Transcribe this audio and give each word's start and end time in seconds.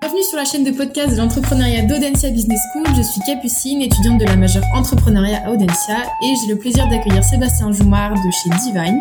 Bienvenue 0.00 0.22
sur 0.22 0.38
la 0.38 0.46
chaîne 0.46 0.64
de 0.64 0.70
podcast 0.70 1.12
de 1.12 1.18
l'entrepreneuriat 1.18 1.82
d'Audencia 1.82 2.30
Business 2.30 2.58
School. 2.72 2.86
Je 2.96 3.02
suis 3.02 3.20
Capucine, 3.20 3.82
étudiante 3.82 4.18
de 4.18 4.24
la 4.24 4.34
majeure 4.34 4.64
entrepreneuriat 4.74 5.42
à 5.44 5.50
Audencia 5.50 6.04
et 6.22 6.34
j'ai 6.40 6.48
le 6.48 6.58
plaisir 6.58 6.88
d'accueillir 6.88 7.22
Sébastien 7.22 7.70
Joumard 7.70 8.14
de 8.14 8.30
chez 8.30 8.48
Divine 8.64 8.98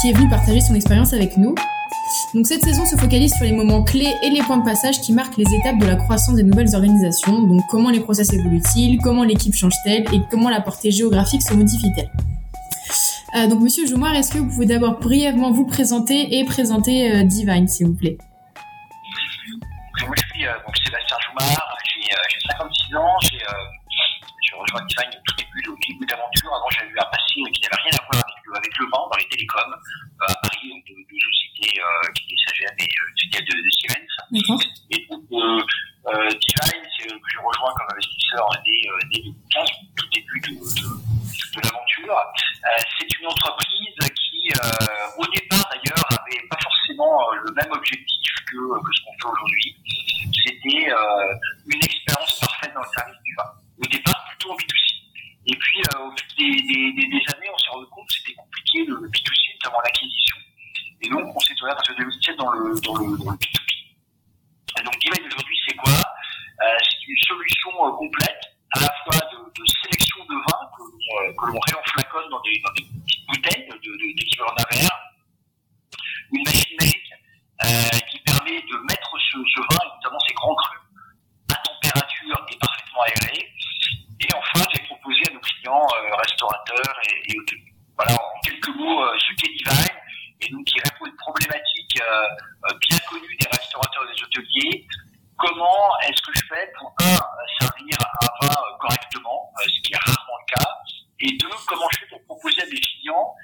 qui 0.00 0.10
est 0.10 0.12
venu 0.12 0.28
partager 0.28 0.60
son 0.60 0.76
expérience 0.76 1.12
avec 1.12 1.36
nous. 1.36 1.56
Donc 2.34 2.46
cette 2.46 2.62
saison 2.62 2.86
se 2.86 2.94
focalise 2.94 3.34
sur 3.34 3.44
les 3.44 3.52
moments 3.52 3.82
clés 3.82 4.14
et 4.22 4.30
les 4.30 4.42
points 4.42 4.58
de 4.58 4.64
passage 4.64 5.00
qui 5.00 5.12
marquent 5.12 5.38
les 5.38 5.54
étapes 5.56 5.78
de 5.78 5.86
la 5.86 5.96
croissance 5.96 6.36
des 6.36 6.44
nouvelles 6.44 6.72
organisations. 6.72 7.42
Donc 7.42 7.60
comment 7.68 7.90
les 7.90 8.00
process 8.00 8.32
évoluent-ils, 8.32 8.98
comment 8.98 9.24
l'équipe 9.24 9.54
change-t-elle? 9.54 10.04
Et 10.14 10.20
comment 10.30 10.50
la 10.50 10.60
portée 10.60 10.92
géographique 10.92 11.42
se 11.42 11.52
modifie-t-elle? 11.52 12.10
Euh, 13.34 13.48
donc 13.48 13.60
Monsieur 13.60 13.88
Joumard, 13.88 14.14
est-ce 14.14 14.30
que 14.30 14.38
vous 14.38 14.46
pouvez 14.46 14.66
d'abord 14.66 15.00
brièvement 15.00 15.50
vous 15.50 15.64
présenter 15.64 16.38
et 16.38 16.44
présenter 16.44 17.12
euh, 17.12 17.24
Divine, 17.24 17.66
s'il 17.66 17.88
vous 17.88 17.94
plaît? 17.94 18.18
Rejoint 24.72 24.86
Divine 24.86 25.12
au 25.12 25.22
tout 25.26 25.36
début, 25.36 25.68
au 25.68 25.76
début 25.76 26.06
d'aventure. 26.06 26.54
Avant, 26.54 26.70
j'avais 26.70 26.90
eu 26.90 26.98
un 26.98 27.10
passé 27.10 27.34
qui 27.52 27.60
n'avait 27.60 27.82
rien 27.84 27.94
à 27.98 28.02
voir 28.10 28.24
avec, 28.24 28.40
avec 28.56 28.78
le 28.78 28.86
vent 28.88 29.08
dans 29.08 29.18
les 29.18 29.28
télécoms, 29.28 29.74
à 30.20 30.34
Paris, 30.34 30.68
donc 30.70 30.82
deux, 30.88 30.96
deux 30.96 31.20
sociétés 31.20 31.80
qui 32.14 32.24
étaient 32.24 32.40
SAGM 32.48 32.76
et 32.78 32.88
une 32.88 33.18
filiale 33.20 33.44
de, 33.44 33.54
de 33.60 33.70
Siemens. 33.76 34.14
Et 34.90 34.98
donc, 35.08 35.22
je 37.02 37.38
rejoins 37.38 37.72
comme 37.76 37.88
investisseur 37.92 38.48
dès, 38.64 38.82
dès 39.12 39.22
2015, 39.22 39.68
au 39.68 39.94
tout 39.96 40.08
début 40.12 40.40
de, 40.40 40.54
de, 40.56 40.88
de 40.92 41.60
l'aventure. 41.62 42.16
c'est 42.98 43.10
une 43.20 43.26
entreprise 43.26 43.96
qui, 44.14 44.48
au 45.18 45.26
départ 45.26 45.64
d'ailleurs, 45.70 46.06
avait 46.10 46.46
pas 46.48 46.58
forcément 46.62 47.30
le 47.44 47.52
même 47.52 47.72
objectif 47.72 48.32
que, 48.46 48.56
que 48.56 48.90
ce 48.92 49.00
qu'on 49.04 49.12
fait 49.12 49.32
aujourd'hui. 49.32 49.76
C'était 50.44 50.92
une 51.66 51.82
expérience 51.82 52.40
parfaite 52.40 52.72
dans 52.74 52.82
le 52.82 52.92
service 52.94 53.22
du 53.22 53.34
vin. 53.36 53.50
Au 53.78 53.86
départ, 53.86 54.24
plutôt 54.28 54.52
en 54.52 54.56
B2C. 54.56 55.02
Et 55.46 55.56
puis, 55.56 55.82
au 55.98 56.10
fil 56.16 56.66
des, 56.66 56.92
des, 56.92 57.08
des, 57.08 57.24
années, 57.34 57.50
on 57.52 57.58
s'est 57.58 57.70
rendu 57.70 57.86
compte 57.90 58.06
que 58.08 58.14
c'était 58.14 58.34
compliqué 58.34 58.84
le, 58.86 58.94
B2C, 59.08 59.54
notamment 59.54 59.80
l'acquisition. 59.82 60.36
Et 61.02 61.08
donc, 61.08 61.34
on 61.34 61.40
s'est 61.40 61.54
tourné 61.54 61.72
à 61.72 61.74
partir 61.74 61.94
de 61.94 62.02
2017 62.02 62.36
dans 62.36 62.50
le, 62.52 62.80
dans 62.80 62.94
le, 62.94 63.18
dans 63.18 63.30
le 63.30 63.36
B2B. 63.36 63.70
Et 64.78 64.82
donc, 64.84 64.94
Divine 64.98 65.26
aujourd'hui, 65.26 65.56
c'est 65.66 65.76
quoi 65.76 65.98
C'est 66.62 67.08
une 67.08 67.18
solution 67.26 67.70
complète, 67.98 68.42
à 68.76 68.80
la 68.80 68.94
fois 69.02 69.18
de, 69.18 69.60
de 69.60 69.66
sélection 69.82 70.24
de 70.24 70.34
vin 70.34 70.60
que 70.76 70.82
l'on 70.82 71.34
que 71.34 71.46
l'on 71.46 71.60
réenflaconne 71.60 72.30
dans 72.30 72.40
des, 72.40 72.62
dans 72.64 72.72
des 72.72 72.84
petites 72.84 73.26
bouteilles 73.26 73.68
d'équivalent 74.16 74.54
d'un 74.56 74.76
verre, 74.76 74.98
une 76.32 76.44
machine 76.44 76.76
magique 76.80 77.12
euh, 77.64 77.98
qui 78.10 78.18
permet 78.20 78.60
de 78.62 78.76
mettre 78.88 79.12
ce, 79.30 79.38
ce 79.38 79.60
vin, 79.60 79.84
notamment 79.96 80.18
ces 80.26 80.34
grands 80.34 80.54
crus, 80.54 80.80
à 81.52 81.54
température 81.62 82.46
et 82.50 82.56
parfaitement 82.58 83.02
aéré. 83.02 83.52
Et 84.20 84.28
enfin, 84.34 84.66
j'ai 84.72 84.82
proposé 84.82 85.20
à 85.28 85.34
nos 85.34 85.40
clients 85.40 85.86
euh, 85.86 86.16
restaurateurs 86.16 86.94
et, 87.06 87.32
et 87.32 87.38
hôteliers. 87.38 87.74
Voilà, 87.96 88.14
en 88.14 88.40
quelques 88.40 88.74
mots, 88.74 89.04
euh, 89.04 89.16
ce 89.18 89.34
qu'est 89.36 89.52
Divine, 89.52 89.96
et 90.40 90.48
donc 90.50 90.64
qui 90.64 90.80
répond 90.80 91.04
à 91.04 91.08
une 91.08 91.16
problématique 91.16 92.02
bien 92.88 92.98
connue 93.08 93.36
des 93.36 93.46
restaurateurs 93.46 94.04
et 94.08 94.14
des 94.14 94.22
hôteliers. 94.24 94.86
Comment 95.36 95.98
est-ce 96.08 96.20
que 96.22 96.32
je 96.34 96.42
fais 96.48 96.72
pour, 96.78 96.94
un, 97.00 97.18
servir 97.60 97.96
un 98.22 98.46
vin 98.46 98.54
correctement, 98.80 99.52
ce 99.62 99.80
qui 99.82 99.92
est 99.92 99.98
rarement 99.98 100.38
le 100.40 100.56
cas, 100.56 100.70
et 101.20 101.36
deux, 101.36 101.48
comment 101.68 101.86
je 101.92 101.98
fais 102.00 102.06
pour 102.06 102.24
proposer 102.24 102.62
à 102.62 102.66
mes 102.66 102.80
clients 102.80 103.34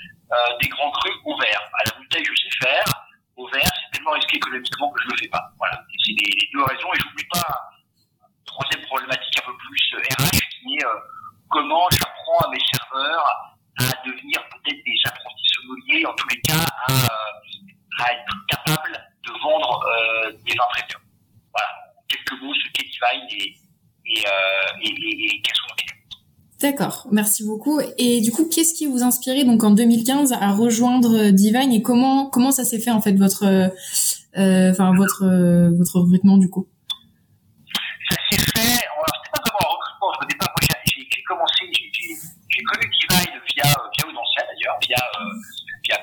des 0.61 0.69
grands 0.69 0.91
crus 0.91 1.15
au 1.25 1.37
verre. 1.39 1.71
À 1.75 1.91
la 1.91 1.99
bouteille, 1.99 2.25
je 2.25 2.35
sais 2.35 2.67
faire, 2.67 3.09
au 3.39 3.47
verre, 3.49 3.71
c'est 3.81 3.97
tellement 3.97 4.13
risqué 4.13 4.37
économiquement 4.37 4.91
que 4.91 5.01
je 5.01 5.07
ne 5.07 5.13
le 5.13 5.19
fais 5.19 5.29
pas. 5.29 5.51
Voilà, 5.59 5.81
c'est 6.05 6.13
les, 6.13 6.27
les, 6.27 6.49
deux 6.53 6.63
raisons. 6.63 6.93
Et 6.93 6.99
j'oublie 6.99 7.29
pas 7.33 7.47
une 8.21 8.45
troisième 8.45 8.85
problématique 8.87 9.39
un 9.41 9.47
peu 9.47 9.57
plus 9.57 9.95
RH 9.95 10.39
qui 10.59 10.77
est 10.77 10.85
euh, 10.85 10.95
comment 11.49 11.87
j'apprends 11.91 12.39
à 12.47 12.51
mes 12.51 12.61
serveurs 12.73 13.55
à 13.79 13.85
devenir 14.05 14.43
peut-être 14.51 14.85
des 14.85 14.99
apprentis 15.07 15.49
sommeliers, 15.55 16.05
en 16.05 16.15
tous 16.15 16.29
les 16.29 16.41
cas 16.41 16.67
à, 16.89 16.93
à 18.03 18.13
être 18.13 18.35
capable 18.49 18.93
de 19.23 19.33
vendre 19.41 19.78
euh, 19.89 20.33
des 20.47 20.53
bien. 20.53 20.65
Voilà, 21.53 21.69
quelques 22.09 22.41
mots, 22.43 22.55
ce 22.55 22.73
qu'est 22.73 22.85
Divine 22.85 23.27
et, 23.31 23.57
et, 24.07 24.27
euh, 24.27 24.83
et, 24.83 24.89
et, 24.89 25.37
et 25.37 25.43
quels 25.43 25.57
sont 25.57 25.69
nos 25.69 25.75
clients. 25.75 25.99
D'accord, 26.61 27.07
merci 27.13 27.45
beaucoup. 27.47 27.81
Et 27.99 28.21
du 28.21 28.33
coup, 28.33 28.49
qu'est-ce 28.49 28.75
qui 28.75 28.87
vous 28.87 29.03
inspirait 29.03 29.45
donc 29.45 29.63
en 29.63 29.71
2015 29.71 30.33
à 30.33 30.51
rejoindre 30.51 31.31
Divine 31.31 31.73
et 31.73 31.83
comment 31.83 32.29
comment 32.31 32.51
ça 32.51 32.65
s'est 32.65 32.81
fait 32.81 32.91
en 32.91 33.01
fait 33.01 33.13
votre 33.13 33.45
euh, 33.45 34.71
enfin 34.71 34.93
votre 34.97 35.25
euh, 35.25 35.71
votre 35.79 36.01
recrutement 36.01 36.37
du 36.37 36.51
coup? 36.51 36.67
Ça 38.11 38.17
s'est 38.31 38.39
fait. 38.39 38.85
Alors 38.85 39.07
c'était 39.15 39.31
pas 39.31 39.43
vraiment 39.47 39.63
un 39.63 39.71
recrutement. 39.71 40.09
Au 40.21 40.27
départ, 40.27 40.49
moi 40.51 40.79
j'ai 40.85 41.23
commencé, 41.23 41.71
j'ai 41.73 42.63
connu 42.65 42.91
Divine 42.91 43.41
via 43.55 43.63
via 43.63 44.07
Audencia 44.07 44.43
d'ailleurs, 44.43 44.79
via 44.83 44.99
euh, 44.99 45.31
via 45.85 45.99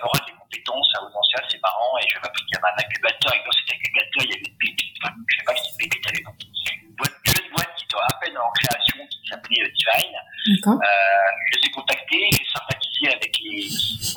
compétences 0.65 0.89
à 0.97 1.03
Audencia, 1.03 1.39
c'est 1.49 1.61
marrant. 1.61 1.97
Et 2.01 2.07
j'avais 2.09 2.27
appris 2.27 2.43
qu'il 2.45 2.55
y 2.55 2.57
avait 2.57 2.73
un 2.73 2.85
incubateur 2.85 3.33
et 3.33 3.43
dans 3.45 3.51
cet 3.51 3.75
incubateur 3.75 4.21
il 4.23 4.29
y 4.29 4.33
avait 4.33 4.49
une 4.49 4.57
pépite. 4.57 4.95
Enfin, 5.01 5.13
je 5.27 5.37
sais 5.37 5.43
pas 5.45 5.55
si 5.55 5.71
une 5.71 5.77
pépite 5.77 6.05
boîte, 6.97 7.11
une 7.25 7.33
jeune 7.33 7.49
boîte 7.51 7.75
qui 7.77 7.83
était 7.85 7.97
à 7.97 8.13
peine 8.21 8.37
en 8.37 8.51
création 8.51 9.07
qui 9.07 9.19
s'appelait 9.29 9.71
Divine. 9.71 10.17
Euh, 10.67 10.81
je 11.51 11.59
les 11.59 11.67
ai 11.67 11.71
contactés, 11.71 12.29
j'ai 12.31 12.47
sympathisé 12.53 13.13
avec 13.13 13.33
les, 13.39 13.67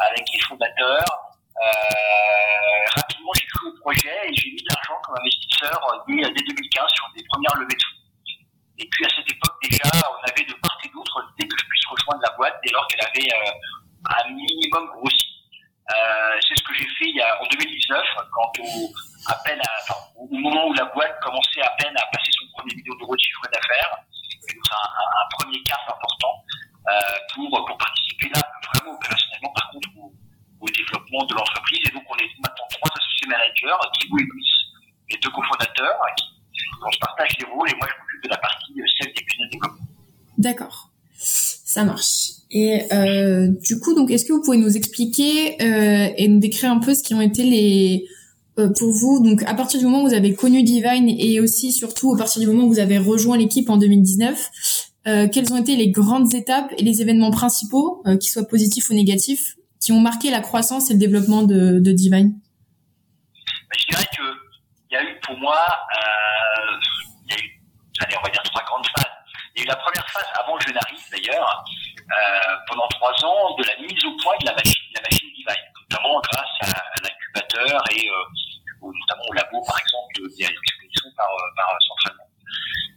avec 0.01 0.25
les 0.33 0.41
fondateurs. 0.41 1.13
Euh, 1.59 2.85
rapidement, 2.95 3.33
j'ai 3.35 3.47
cru 3.47 3.67
au 3.69 3.75
projet 3.81 4.19
et 4.29 4.35
j'ai 4.35 4.51
mis 4.53 4.63
de 4.63 4.69
l'argent 4.71 4.95
comme 5.03 5.17
investisseur 5.19 5.75
dès, 6.07 6.23
dès 6.23 6.43
2015 6.55 6.87
sur 6.95 7.11
des 7.17 7.25
premières 7.25 7.57
levées 7.59 7.75
de 7.75 7.83
fonds. 7.83 7.99
Et 8.79 8.87
puis 8.87 9.05
à 9.05 9.09
cette 9.11 9.27
époque 9.27 9.59
déjà, 9.61 9.91
on 10.07 10.23
avait 10.23 10.47
de 10.47 10.55
part 10.63 10.79
et 10.85 10.89
d'autre 10.95 11.19
l'idée 11.27 11.49
que 11.49 11.57
je 11.59 11.67
puisse 11.67 11.87
rejoindre 11.91 12.23
la 12.23 12.31
boîte 12.37 12.55
dès 12.63 12.71
lors 12.71 12.87
qu'elle 12.87 13.03
avait 13.03 13.27
euh, 13.27 13.51
un 14.07 14.31
minimum 14.31 14.87
grossi. 14.95 15.39
Euh, 15.89 16.37
c'est 16.47 16.57
ce 16.57 16.63
que 16.63 16.75
j'ai 16.75 16.89
fait 17.01 17.09
il 17.09 17.17
y 17.17 17.23
a, 17.23 17.41
en 17.41 17.47
2019, 17.49 18.05
quand 18.31 18.53
au, 18.61 18.93
à 19.27 19.35
peine 19.41 19.59
à, 19.61 19.71
enfin, 19.83 19.97
au 20.17 20.29
moment 20.37 20.69
où 20.69 20.75
la 20.75 20.85
boîte 20.85 21.19
commençait 21.21 21.63
à 21.63 21.71
peine 21.81 21.97
à 21.97 22.05
passer 22.13 22.29
son 22.37 22.45
premier 22.53 22.75
million 22.77 22.95
d'euros 22.97 23.17
de 23.17 23.21
chiffre 23.21 23.49
d'affaires. 23.51 23.97
C'est 24.13 24.53
un, 24.53 24.77
un, 24.77 25.09
un, 25.25 25.27
premier 25.39 25.63
cap 25.63 25.81
important 25.89 26.45
euh, 26.89 26.93
pour, 27.35 27.65
pour 27.65 27.79
participer 27.79 28.29
là 28.35 28.41
vraiment 28.69 28.97
opérationnellement 28.97 29.53
par 29.55 29.71
contre 29.71 29.89
au, 29.97 30.13
au 30.61 30.69
développement 30.69 31.25
de 31.25 31.35
l'entreprise. 31.35 31.81
Et 31.89 31.93
donc 31.93 32.05
on 32.05 32.17
est 32.17 32.31
maintenant 32.45 32.69
trois 32.69 32.91
associés 32.93 33.29
managers, 33.29 33.81
Thibaut 33.99 34.19
et 34.19 34.25
Louis, 34.29 34.53
les 35.09 35.17
deux 35.19 35.31
cofondateurs, 35.31 36.01
qui, 36.17 36.29
on 36.85 36.93
se 36.93 36.99
partage 36.99 37.33
les 37.41 37.47
rôles 37.47 37.71
et 37.71 37.77
moi 37.77 37.89
je 37.89 37.97
m'occupe 37.97 38.25
de 38.25 38.29
la 38.29 38.37
partie 38.37 38.75
celle 39.01 39.13
des 39.15 39.25
business 39.25 39.51
développement. 39.51 39.87
D'accord, 40.37 40.91
ça 41.17 41.85
marche. 41.85 42.45
Et 42.69 42.93
euh, 42.93 43.49
du 43.63 43.79
coup, 43.81 43.95
donc, 43.95 44.11
est-ce 44.11 44.27
que 44.27 44.33
vous 44.33 44.43
pouvez 44.43 44.59
nous 44.59 44.77
expliquer 44.77 45.57
euh, 45.63 46.13
et 46.17 46.29
nous 46.29 46.39
décrire 46.39 46.71
un 46.71 46.81
peu 46.81 46.95
ce 46.95 47.03
qui 47.03 47.15
ont 47.15 47.21
été 47.21 47.43
les 47.43 48.07
euh, 48.59 48.69
pour 48.77 48.93
vous, 48.93 49.23
donc 49.23 49.43
à 49.45 49.55
partir 49.55 49.79
du 49.79 49.87
moment 49.87 50.03
où 50.03 50.09
vous 50.09 50.15
avez 50.15 50.35
connu 50.35 50.63
Divine 50.65 51.09
et 51.09 51.41
aussi 51.41 51.73
surtout 51.73 52.15
à 52.15 52.19
partir 52.19 52.41
du 52.41 52.47
moment 52.49 52.65
où 52.65 52.69
vous 52.69 52.81
avez 52.81 52.99
rejoint 52.99 53.39
l'équipe 53.39 53.71
en 53.71 53.77
2019, 53.77 54.51
euh, 55.07 55.29
quelles 55.33 55.53
ont 55.53 55.57
été 55.57 55.77
les 55.77 55.91
grandes 55.91 56.35
étapes 56.35 56.73
et 56.77 56.83
les 56.83 57.01
événements 57.01 57.31
principaux, 57.31 58.03
qu'ils 58.21 58.31
soient 58.31 58.49
positifs 58.49 58.91
ou 58.91 58.95
négatifs, 58.95 59.55
qui 59.81 59.93
ont 59.93 60.01
marqué 60.01 60.31
la 60.31 60.41
croissance 60.41 60.91
et 60.91 60.95
le 60.95 60.99
développement 60.99 61.43
de, 61.45 61.79
Divine? 61.93 62.39
Je 63.79 63.87
dirais 63.91 64.07
que 64.17 64.23
il 64.91 64.95
y 64.95 64.97
a 64.97 65.05
eu 65.05 65.21
pour 65.23 65.39
moi, 65.39 65.59
il 67.27 67.33
y 67.33 67.35
a 67.35 67.39
eu, 67.39 67.63
allez, 68.01 68.17
on 68.19 68.25
va 68.25 68.31
dire 68.31 68.43
trois 68.43 68.63
grandes 68.65 68.87
phases. 68.97 69.13
Il 69.55 69.61
y 69.61 69.63
a 69.63 69.65
eu 69.65 69.69
la 69.69 69.77
première 69.77 70.09
phase 70.11 70.27
avant 70.43 70.59
que 70.59 70.65
je 70.67 70.73
n'arrive 70.73 70.99
d'ailleurs, 71.13 71.65
pendant 72.67 72.89
trois 72.89 73.13
ans, 73.25 73.57
de 73.57 73.65
la 73.65 73.77
mise 73.87 74.05
au 74.05 74.17
point 74.23 74.37
de 74.41 74.47
la 74.47 74.55
machine, 74.55 74.85
la 74.95 75.03
machine 75.03 75.29
Divine, 75.35 75.69
notamment 75.77 76.21
grâce 76.33 76.57
à, 76.63 76.81
à 76.81 76.97
l'incubateur 77.03 77.83
et 77.93 78.09
ou 78.81 78.93
notamment 78.95 79.25
au 79.29 79.33
labo, 79.33 79.59
par 79.67 79.79
exemple, 79.79 80.13
de 80.17 80.23
l'expédition 80.39 81.11
par, 81.17 81.29
par 81.57 81.75
centralement. 81.83 82.29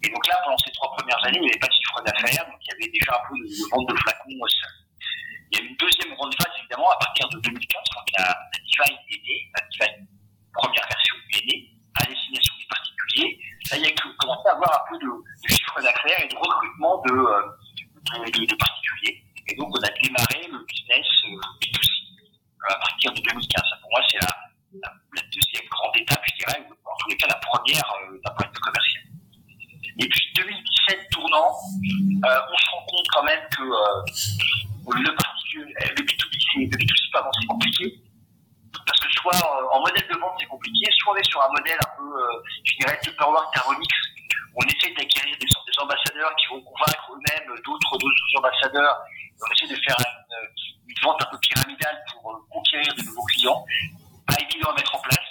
Et 0.04 0.10
donc 0.10 0.26
là, 0.28 0.42
pendant 0.44 0.58
ces 0.58 0.72
trois 0.72 0.94
premières 0.96 1.22
années, 1.26 1.38
il 1.38 1.46
n'y 1.46 1.50
avait 1.50 1.60
pas 1.60 1.68
de 1.68 1.74
chiffre 1.74 2.02
d'affaires, 2.02 2.46
donc 2.46 2.58
il 2.62 2.70
y 2.70 2.74
avait 2.74 2.92
déjà 2.92 3.12
un 3.14 3.24
peu 3.30 3.36
de, 3.38 3.46
vente 3.70 3.88
de 3.90 3.96
flacons. 4.02 4.30
Il 5.52 5.58
y 5.58 5.62
a 5.62 5.64
une 5.66 5.76
deuxième 5.76 6.16
grande 6.16 6.34
phase, 6.42 6.54
évidemment, 6.58 6.90
à 6.90 6.98
partir 6.98 7.28
de 7.30 7.38
2015, 7.40 7.84
quand 7.94 8.06
la, 8.18 8.26
la 8.26 8.60
Divine 8.66 8.98
est 9.10 9.22
née, 9.22 9.52
la 9.54 9.62
Divine 9.68 10.08
première 10.54 10.88
version 10.88 11.16
est 11.34 11.46
née, 11.46 11.70
à 11.96 12.06
destination 12.06 12.54
des 12.58 12.68
particuliers. 12.68 13.40
Là, 13.70 13.78
il 13.78 13.84
y 13.84 13.88
a 13.88 13.92
commencé 14.18 14.50
à 14.50 14.54
avoir 14.54 14.74
un 14.74 14.84
peu 14.90 14.98
de, 14.98 15.12
de 15.12 15.48
chiffre 15.54 15.82
d'affaires 15.82 16.20
et 16.24 16.28
de 16.28 16.36
recrutement 16.36 17.02
de, 17.06 17.14
de, 17.14 18.56
particuliers. 18.56 18.81
Et 19.52 19.56
donc, 19.56 19.68
on 19.76 19.84
a 19.84 19.92
démarré 20.02 20.48
le 20.48 20.64
business 20.64 21.08
B2C 21.60 21.92
à 22.70 22.76
partir 22.76 23.12
de 23.12 23.20
2015. 23.20 23.62
Pour 23.82 23.90
moi, 23.92 24.00
c'est 24.10 24.22
la, 24.22 24.32
la, 24.80 24.94
la, 25.16 25.22
deuxième 25.28 25.68
grande 25.68 25.98
étape, 25.98 26.24
je 26.24 26.46
dirais, 26.46 26.66
ou 26.70 26.72
en 26.72 26.96
tous 27.00 27.10
les 27.10 27.18
cas 27.18 27.28
la 27.28 27.36
première 27.36 27.84
euh, 27.84 28.18
d'un 28.24 28.32
point 28.34 28.48
de 28.48 28.54
vue 28.54 28.62
commercial. 28.62 29.04
Et 30.00 30.08
puis 30.08 30.34
2017 30.36 31.10
tournant, 31.12 31.52
euh, 31.52 32.40
on 32.50 32.58
se 32.58 32.70
rend 32.72 32.86
compte 32.88 33.08
quand 33.14 33.24
même 33.24 33.44
que 33.52 33.62
euh, 33.62 34.98
le, 34.98 35.16
particulier, 35.16 35.76
le 35.78 36.04
B2B, 36.04 36.72
le 36.72 36.78
B2C, 36.78 37.12
pardon, 37.12 37.30
c'est 37.40 37.48
compliqué. 37.48 38.02
Parce 38.74 39.00
que 39.00 39.12
soit 39.14 39.36
euh, 39.36 39.76
en 39.76 39.82
modèle 39.82 40.08
de 40.08 40.18
vente 40.18 40.34
c'est 40.40 40.48
compliqué, 40.48 40.90
soit 40.98 41.14
on 41.14 41.18
est 41.18 41.30
sur 41.30 41.42
un 41.44 41.50
modèle 41.50 41.78
un 41.78 41.92
peu 41.98 42.10
je 42.64 42.74
dirais, 42.80 43.00
Tupperware 43.04 43.52
Thermomix. 43.52 43.94
On 44.56 44.66
essaie 44.66 44.94
d'acquérir 44.96 45.38
des, 45.38 45.46
des, 45.46 45.80
ambassadeurs 45.80 46.36
qui 46.36 46.48
vont 46.48 46.62
convaincre 46.62 47.14
eux-mêmes 47.14 47.56
d'autres 47.64 47.98
d'autres 47.98 48.38
ambassadeurs. 48.38 48.98
On 49.40 49.52
essaie 49.54 49.74
de 49.74 49.80
faire 49.82 49.96
une, 50.00 50.90
une, 50.90 51.02
vente 51.04 51.22
un 51.22 51.30
peu 51.32 51.38
pyramidale 51.40 52.04
pour 52.12 52.48
conquérir 52.50 52.94
de 52.96 53.04
nouveaux 53.04 53.26
clients. 53.26 53.64
Pas 54.28 54.36
évident 54.42 54.72
à 54.72 54.74
mettre 54.74 54.96
en 54.96 55.02
place. 55.02 55.30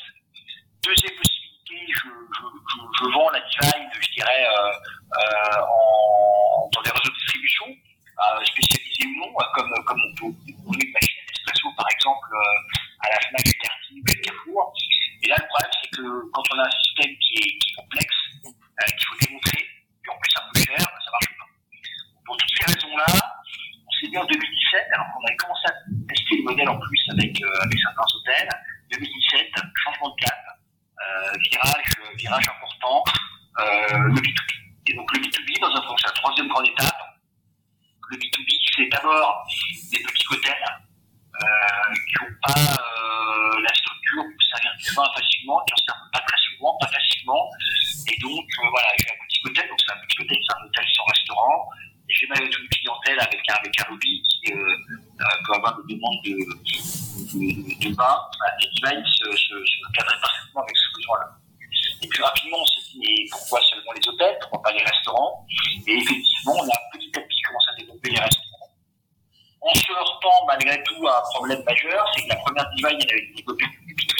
Deuxième 0.82 1.16
possibilité, 1.16 1.92
je, 1.92 2.08
je, 2.08 2.80
je, 3.00 3.04
je 3.04 3.14
vends 3.14 3.30
la 3.30 3.40
design, 3.40 3.88
je 4.00 4.10
dirais, 4.12 4.44
euh, 4.44 4.72
euh, 5.18 5.60
en, 5.60 6.68
dans 6.72 6.82
des 6.82 6.90
réseaux 6.90 7.10
de 7.10 7.14
distribution, 7.14 7.66
euh, 7.66 8.44
spécialisés 8.44 9.06
ou 9.06 9.26
non, 9.26 9.34
comme, 9.54 9.72
comme 9.84 10.00
on 10.00 10.14
peut 10.14 10.36
trouver 10.52 10.84
une 10.84 10.92
machine 10.92 11.20
d'espresso, 11.26 11.68
par 11.76 11.86
exemple, 11.90 12.28
à 13.00 13.08
la 13.08 13.20
FNAC, 13.20 13.46
Liberty, 13.46 14.00
ou 14.00 14.22
Carrefour. 14.22 14.72
Et 15.22 15.28
là, 15.28 15.36
le 15.38 15.46
problème, 15.48 15.72
c'est 15.82 15.90
que 15.90 16.30
quand 16.32 16.42
on 16.54 16.58
a 16.58 16.66
un 16.66 16.70
système 16.70 17.12
qui 17.16 17.34
est, 17.36 17.58
qui 17.58 17.72
est 17.72 17.76
complexe, 17.76 18.16
euh, 18.44 18.86
qu'il 18.96 19.06
faut 19.06 19.18
démontrer, 19.26 19.60
et 19.60 20.08
en 20.08 20.16
plus 20.16 20.32
un 20.36 20.44
peu 20.52 20.60
cher, 20.60 20.78
ça 20.80 21.10
marche 21.12 21.32
pas. 21.36 21.48
Pour 22.24 22.36
toutes 22.36 22.56
ces 22.56 22.64
raisons-là, 22.72 23.06
on 23.86 23.92
s'est 23.92 24.08
dit 24.08 24.18
en 24.18 24.24
2017, 24.24 24.88
alors 24.94 25.06
qu'on 25.12 25.24
avait 25.26 25.36
commencé 25.36 25.66
à 25.68 25.74
tester 26.08 26.36
le 26.36 26.42
modèle 26.44 26.68
en 26.68 26.78
plus 26.78 27.02
avec, 27.12 27.42
euh, 27.42 27.64
avec 27.64 27.78
certains 27.78 28.08
hôtels, 28.16 28.48
2017, 28.92 29.52
changement 29.84 30.08
de 30.08 30.24
cap, 30.24 30.40
euh, 31.00 31.38
virage, 31.50 31.92
virage 32.16 32.48
important, 32.48 33.04
le 33.58 34.20
B2B. 34.20 34.52
Et 34.86 34.94
donc 34.94 35.12
le 35.12 35.20
B2B, 35.20 35.60
dans 35.60 35.68
un 35.68 35.96
c'est 35.98 36.06
la 36.06 36.12
troisième 36.12 36.48
grande 36.48 36.66
étape. 36.66 36.96
Le 38.08 38.16
B2B, 38.16 38.48
c'est 38.74 38.86
d'abord 38.88 39.46
des 39.92 39.98
petits 40.02 40.26
hôtels 40.30 40.80
euh, 41.42 41.94
qui 41.94 42.24
n'ont 42.24 42.36
pas 42.42 42.60
euh, 42.60 43.60
la 43.62 43.74
structure 43.74 44.24
vin 44.94 45.06
facilement, 45.14 45.60
qui 45.66 45.74
en 45.74 46.10
pas 46.12 46.20
très 46.20 46.40
souvent, 46.50 46.76
pas 46.80 46.88
facilement. 46.88 47.50
Et 48.08 48.16
donc, 48.20 48.44
euh, 48.44 48.68
voilà, 48.70 48.88
j'ai 48.98 49.10
un 49.10 49.18
petit 49.26 49.40
hôtel, 49.44 49.68
donc 49.68 49.78
c'est 49.84 49.92
un 49.92 50.00
petit 50.06 50.22
hôtel, 50.22 50.38
c'est 50.40 50.54
un 50.54 50.64
hôtel 50.64 50.86
sans 50.96 51.04
restaurant. 51.04 51.68
J'ai 52.08 52.26
ma 52.26 52.40
une 52.40 52.50
clientèle 52.50 53.20
avec 53.20 53.40
un, 53.48 53.54
avec 53.54 53.80
un 53.80 53.90
lobby 53.90 54.22
qui 54.22 54.52
euh, 54.52 54.76
peut 55.46 55.54
avoir 55.54 55.78
des 55.78 55.94
demandes 55.94 56.20
de, 56.24 56.34
de, 56.34 57.38
de, 57.38 57.88
de 57.88 57.94
vin. 57.94 58.18
Les 58.60 58.68
designs 58.68 59.04
se, 59.06 59.30
se, 59.30 59.54
se 59.64 59.92
cadraient 59.94 60.20
parfaitement 60.20 60.62
avec 60.62 60.76
ce 60.76 60.96
besoin-là. 60.96 61.40
Et 62.02 62.08
puis 62.08 62.22
rapidement, 62.22 62.58
on 62.60 62.66
s'est 62.66 62.80
dit, 62.92 62.98
mais 62.98 63.28
pourquoi 63.30 63.60
seulement 63.62 63.92
les 63.92 64.08
hôtels, 64.08 64.36
pourquoi 64.40 64.62
pas 64.62 64.72
les 64.72 64.82
restaurants 64.82 65.46
Et 65.86 65.92
effectivement, 65.92 66.54
on 66.58 66.68
a 66.68 66.78
petit 66.92 67.10
à 67.14 67.20
petit 67.20 67.42
commencé 67.42 67.66
à 67.72 67.76
développer 67.76 68.10
les 68.10 68.18
restaurants. 68.18 68.50
En 69.60 69.74
se 69.74 69.92
heurtant 69.92 70.46
malgré 70.46 70.82
tout 70.84 71.06
à 71.06 71.18
un 71.18 71.22
problème 71.34 71.62
majeur, 71.64 72.04
c'est 72.14 72.22
que 72.22 72.28
la 72.28 72.36
première 72.36 72.70
design, 72.70 72.96
elle 73.00 73.10
avait 73.10 73.22
été 73.24 73.34
développée 73.34 73.64
B2C. 73.64 74.14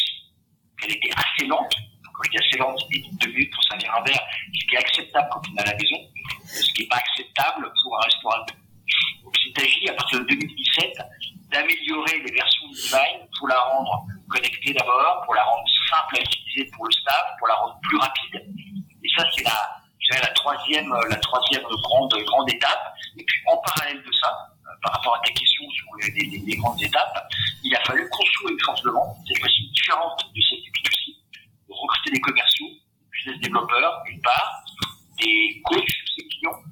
Elle 0.84 0.93
était 0.93 1.11
assez 1.16 1.46
lente. 1.46 1.75
Quand 2.12 2.23
je 2.25 2.31
dis 2.31 2.38
assez 2.38 2.58
lente, 2.58 2.78
c'était 2.81 3.08
deux 3.12 3.32
minutes 3.32 3.52
pour 3.55 3.64
servir 3.64 3.94
un 3.94 4.02
verre, 4.02 4.26
ce 4.52 4.66
qui 4.66 4.75
est 4.75 4.78
acceptable 4.78 5.28
quand 5.32 5.40
on 5.50 5.56
est 5.56 5.61
à 5.62 5.64
la 5.64 5.75
maison, 5.75 5.96
ce 6.44 6.73
qui 6.75 6.82
n'est 6.82 6.88
pas 6.88 6.96
acceptable 6.96 7.73
pour 7.82 7.96
un 7.96 8.00
restaurant. 8.02 8.46
Donc 9.25 9.34
il 9.46 9.58
s'agit, 9.58 9.88
à 9.88 9.94
partir 9.94 10.20
de 10.20 10.25
2017, 10.25 10.99
d'améliorer 11.50 12.19
les 12.19 12.32
versions 12.32 12.69
de 12.69 12.75
design 12.75 13.20
pour 13.38 13.49
la 13.49 13.58
rendre 13.58 14.05
d'abord, 14.72 15.22
pour 15.24 15.34
la 15.34 15.44
rendre 15.44 15.66
simple 15.88 16.18
à 16.18 16.20
utiliser 16.20 16.70
pour 16.74 16.86
le 16.86 16.92
staff, 16.92 17.24
pour 17.38 17.48
la 17.48 17.54
rendre 17.54 17.78
plus 17.82 17.96
rapide. 17.96 18.54
Et 19.02 19.08
ça, 19.16 19.24
c'est 19.34 19.44
la, 19.44 19.80
la 20.20 20.32
troisième, 20.34 20.92
la 21.08 21.16
troisième 21.16 21.62
grande, 21.62 22.14
grande 22.26 22.50
étape. 22.50 22.94
Et 23.16 23.24
puis, 23.24 23.40
en 23.46 23.56
parallèle 23.58 24.02
de 24.02 24.12
ça, 24.20 24.50
par 24.82 24.92
rapport 24.94 25.16
à 25.16 25.20
ta 25.20 25.32
question 25.32 25.64
sur 25.70 25.86
les, 26.14 26.56
grandes 26.56 26.82
étapes, 26.82 27.28
il 27.62 27.74
a 27.74 27.80
fallu 27.84 28.08
construire 28.08 28.50
une 28.52 28.60
force 28.60 28.82
de 28.82 28.90
vente, 28.90 29.16
cette 29.26 29.38
fois-ci 29.38 29.68
différente 29.70 30.20
de 30.34 30.40
celle 30.40 30.60
du 30.62 30.70
B2C, 30.70 31.16
recruter 31.68 32.10
des 32.12 32.20
commerciaux, 32.20 32.68
des 33.26 33.38
développeurs, 33.38 34.02
d'une 34.06 34.20
part, 34.22 34.64
des 35.18 35.60
coachs 35.64 35.84
ses 36.16 36.26
clients, 36.28 36.62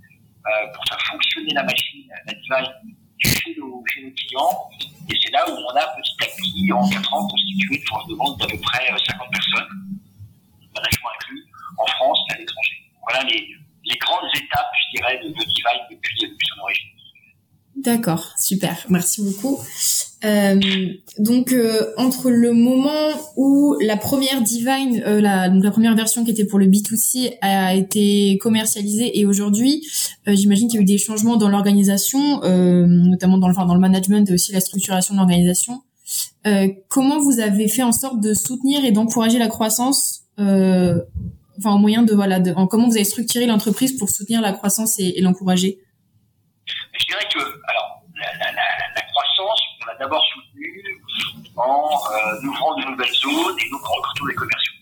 euh, 0.46 0.72
pour 0.72 0.84
faire 0.88 1.00
fonctionner 1.10 1.52
la 1.54 1.62
machine, 1.64 2.08
la 2.26 2.32
device 2.32 2.68
chez 3.18 3.56
nos 3.58 3.82
clients. 3.82 4.70
Et 5.08 5.18
c'est 5.22 5.30
là 5.30 5.48
où 5.48 5.52
on 5.52 5.68
a 5.70 5.86
petit 5.96 6.16
à 6.20 6.26
petit, 6.26 6.72
en 6.72 6.88
4 6.88 7.14
ans, 7.14 7.26
constitué 7.26 7.76
une 7.76 7.86
force 7.86 8.06
de 8.08 8.14
vente 8.14 8.38
d'à 8.38 8.46
peu 8.46 8.58
près 8.58 8.88
50 8.88 9.30
personnes, 9.30 9.68
management 10.74 11.08
inclus, 11.14 11.46
en 11.78 11.86
France 11.86 12.18
et 12.28 12.34
à 12.34 12.38
l'étranger. 12.38 12.92
Voilà 13.02 13.24
les, 13.24 13.98
grandes 13.98 14.28
étapes, 14.34 14.70
je 14.84 14.98
dirais, 14.98 15.18
de, 15.22 15.28
de 15.28 15.32
Divine 15.32 15.86
depuis, 15.90 16.18
depuis 16.20 16.48
son 16.54 16.60
origine. 16.60 16.88
D'accord, 17.76 18.34
super, 18.36 18.76
merci 18.88 19.24
beaucoup. 19.24 19.58
Euh, 20.24 20.58
donc 21.18 21.52
euh, 21.52 21.92
entre 21.96 22.30
le 22.30 22.52
moment 22.52 23.10
où 23.36 23.76
la 23.80 23.96
première 23.96 24.42
Divine, 24.42 25.00
euh, 25.06 25.20
la, 25.20 25.48
la 25.48 25.70
première 25.70 25.94
version 25.94 26.24
qui 26.24 26.32
était 26.32 26.44
pour 26.44 26.58
le 26.58 26.66
B2C 26.66 27.38
a 27.40 27.74
été 27.74 28.36
commercialisée 28.38 29.18
et 29.18 29.26
aujourd'hui, 29.26 29.86
euh, 30.26 30.34
j'imagine 30.34 30.68
qu'il 30.68 30.76
y 30.76 30.80
a 30.80 30.82
eu 30.82 30.86
des 30.86 30.98
changements 30.98 31.36
dans 31.36 31.48
l'organisation, 31.48 32.42
euh, 32.42 32.84
notamment 32.86 33.38
dans 33.38 33.46
le, 33.46 33.54
enfin, 33.54 33.66
dans 33.66 33.74
le 33.74 33.80
management 33.80 34.28
et 34.28 34.34
aussi 34.34 34.52
la 34.52 34.60
structuration 34.60 35.14
de 35.14 35.18
l'organisation. 35.18 35.82
comment 36.88 37.20
vous 37.20 37.38
avez 37.38 37.68
fait 37.68 37.82
en 37.82 37.92
sorte 37.92 38.20
de 38.20 38.34
soutenir 38.34 38.84
et 38.84 38.90
d'encourager 38.90 39.38
la 39.38 39.48
croissance 39.48 40.24
enfin 41.58 41.74
au 41.74 41.78
moyen 41.78 42.02
de 42.02 42.14
voilà 42.14 42.38
de, 42.40 42.52
en, 42.52 42.66
comment 42.66 42.86
vous 42.86 42.96
avez 42.96 43.04
structuré 43.04 43.46
l'entreprise 43.46 43.96
pour 43.98 44.08
soutenir 44.08 44.40
la 44.40 44.52
croissance 44.52 44.98
et, 44.98 45.18
et 45.18 45.20
l'encourager? 45.20 45.78
Je 46.66 47.06
dirais 47.06 47.24
que 47.32 47.38
alors 47.38 48.02
la, 48.16 48.32
la, 48.38 48.52
la, 48.52 48.62
la 48.94 49.02
croissance 49.02 49.60
on 49.82 49.86
l'a 49.86 49.87
d'abord 49.98 50.24
soutenue 50.32 51.02
en 51.56 51.90
euh, 51.90 52.46
ouvrant 52.46 52.74
de 52.76 52.84
nouvelles 52.86 53.12
zones 53.14 53.56
et 53.58 53.70
nous 53.70 53.78
recrutant 53.78 54.26
des 54.26 54.34
commerciaux. 54.34 54.74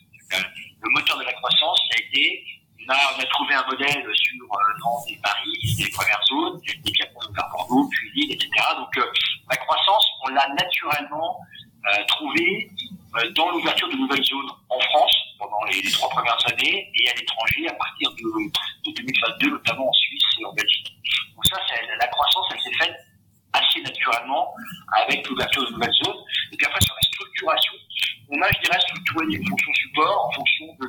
Le 0.83 0.91
moteur 0.91 1.19
de 1.19 1.25
la 1.25 1.33
croissance 1.33 1.81
ça 1.91 1.99
a 1.99 2.01
été 2.01 2.45
on 2.89 3.21
a, 3.21 3.27
trouvé 3.27 3.55
un 3.55 3.67
modèle 3.67 4.07
sur 4.15 4.45
euh, 4.45 5.17
Paris, 5.23 5.77
les 5.79 5.91
premières 5.91 6.23
zones, 6.29 6.61
et 6.69 6.91
puis 6.91 7.03
après 7.03 7.29
on 7.29 7.35
a 7.35 7.49
Bordeaux, 7.49 7.89
puis 7.91 8.11
Lille, 8.15 8.33
etc. 8.33 8.51
Donc 8.77 8.97
euh, 8.99 9.05
la 9.51 9.57
croissance, 9.57 10.07
on 10.25 10.29
l'a 10.29 10.49
naturellement 10.49 11.41
euh, 11.87 12.05
trouvé 12.07 12.71
euh, 13.17 13.31
dans 13.33 13.51
l'ouverture 13.51 13.89
de 13.89 13.97
nouvelles 13.97 14.25
zones 14.25 14.51
en 14.69 14.81
France 14.81 15.17
pendant 15.39 15.63
les, 15.65 15.83
trois 15.91 16.09
premières 16.11 16.39
années 16.47 16.91
et 16.95 17.11
à 17.11 17.15
l'étranger 17.15 17.69
à 17.69 17.75
partir 17.75 18.11
de, 18.11 18.91
de, 18.91 18.95
2022, 18.95 19.51
notamment 19.51 19.89
en 19.89 20.49
en 20.49 20.53
Belgique. 20.53 20.97
Donc 21.35 21.47
ça, 21.47 21.57
la 21.99 22.07
croissance, 22.09 22.47
elle 22.53 22.61
s'est 22.61 22.79
faite 22.79 22.97
assez 23.53 23.81
naturellement 23.81 24.55
avec 25.05 25.29
l'ouverture 25.29 25.67
de 25.67 25.73
nouvelles 25.73 25.99
zones. 26.05 26.23
Et 26.53 26.57
puis 26.57 26.67
après, 26.67 26.81
sur 26.81 26.95
la 26.95 27.03
structuration, 27.03 27.75
on 28.29 28.43
a, 28.43 28.49
je 28.51 28.61
dirais, 28.61 28.81
structuré 28.81 29.27
les 29.27 29.39
fonctions 29.47 29.73
support 29.75 30.27
en 30.27 30.33
fonction 30.33 30.67
de, 30.81 30.87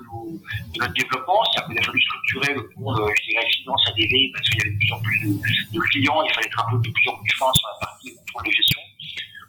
notre 0.79 0.93
développement. 0.93 1.43
C'est-à-dire 1.45 1.69
qu'il 1.69 1.79
a 1.79 1.83
fallu 1.83 2.01
structurer 2.01 2.53
le 2.53 2.69
pôle, 2.69 2.97
je 2.97 3.23
dirais, 3.29 3.45
finance 3.61 3.81
ADV 3.87 4.13
parce 4.33 4.49
qu'il 4.49 4.57
y 4.57 4.61
avait 4.61 4.73
de 4.73 4.79
plus 4.79 4.93
en 4.93 4.99
plus 5.01 5.19
de, 5.21 5.79
clients, 5.91 6.21
il 6.23 6.33
fallait 6.33 6.47
être 6.47 6.65
un 6.65 6.69
peu 6.71 6.77
de 6.81 6.89
plus 6.89 7.07
en 7.09 7.17
plus 7.17 7.37
fin 7.37 7.45
la 7.45 7.85
partie 7.85 8.15
contrôle 8.15 8.47
de 8.47 8.51
gestion. 8.51 8.81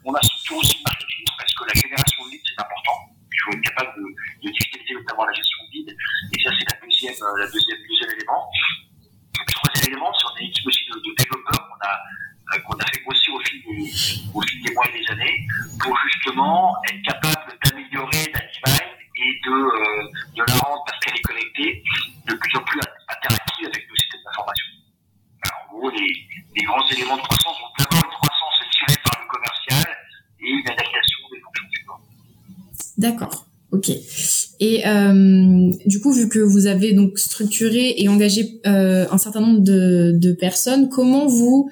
On 0.05 0.13
a 0.13 0.21
structuré 0.21 0.59
aussi 0.59 0.77
le 0.77 0.83
marketing 0.85 1.25
parce 1.37 1.53
que 1.53 1.63
la 1.65 1.75
génération 1.81 2.25
de 2.25 2.29
leads, 2.29 2.45
c'est 2.45 2.61
important. 2.61 2.97
Il 3.33 3.39
faut 3.41 3.51
être 3.57 3.65
capable 3.73 3.91
de, 3.97 4.05
de 4.05 4.51
digitaliser 4.53 4.93
notamment 4.93 5.25
la 5.25 5.33
gestion 5.33 5.59
de 5.65 5.69
leads. 5.73 5.93
Et 5.93 6.37
ça, 6.43 6.49
c'est 6.53 6.67
la 6.69 6.77
deuxième, 6.77 7.17
la 7.17 7.47
deuxième, 7.49 7.79
deuxième 7.89 8.11
élément. 8.13 8.41
Le 9.33 9.53
troisième 9.53 9.87
élément, 9.89 10.11
c'est 10.13 10.25
on 10.29 10.35
a 10.35 10.39
une 10.41 10.47
équipe 10.47 10.67
aussi 10.67 10.85
de, 10.93 10.97
de 10.99 11.11
développeurs 11.17 11.63
qu'on 11.65 11.81
a 11.81 11.93
qu'on 12.65 12.73
a 12.73 12.85
fait 12.85 13.03
bosser 13.05 13.29
au 13.31 13.39
fil, 13.41 13.61
des, 13.61 13.93
au 14.33 14.41
fil 14.41 14.63
des 14.63 14.73
mois 14.73 14.83
et 14.89 14.99
des 14.99 15.11
années 15.11 15.47
être 16.87 17.01
capable 17.05 17.53
d'améliorer 17.63 18.31
la 18.33 18.39
design 18.39 18.89
et 19.19 19.31
de, 19.45 19.51
euh, 19.51 20.07
de 20.35 20.43
la 20.47 20.55
rendre, 20.59 20.83
parce 20.85 20.99
qu'elle 20.99 21.15
est 21.15 21.27
connectée, 21.27 21.83
de 22.27 22.33
plus 22.35 22.57
en 22.57 22.63
plus 22.63 22.79
interactive 22.79 23.67
avec 23.67 23.83
nos 23.89 23.95
systèmes 23.95 24.21
d'information. 24.25 24.65
En 25.45 25.77
gros, 25.77 25.89
les, 25.89 26.63
grands 26.63 26.87
éléments 26.91 27.17
de 27.17 27.21
croissance 27.21 27.57
ont 27.59 27.73
d'abord 27.77 28.03
une 28.03 28.11
croissance 28.11 28.57
tirée 28.71 28.99
par 29.03 29.21
le 29.21 29.27
commercial 29.27 29.97
et 30.41 30.49
une 30.49 30.67
adaptation 30.67 31.19
des 31.31 31.39
fonctions 31.39 31.65
support. 31.79 32.01
D'accord. 32.97 33.45
Ok. 33.71 33.91
Et 34.61 34.87
euh, 34.87 35.71
du 35.85 36.01
coup, 36.01 36.11
vu 36.11 36.27
que 36.27 36.39
vous 36.39 36.65
avez 36.65 36.93
donc 36.93 37.17
structuré 37.19 37.95
et 37.97 38.09
engagé 38.09 38.59
euh, 38.65 39.05
un 39.11 39.17
certain 39.17 39.41
nombre 39.41 39.61
de, 39.61 40.33
personnes, 40.33 40.89
comment 40.89 41.27
vous 41.27 41.71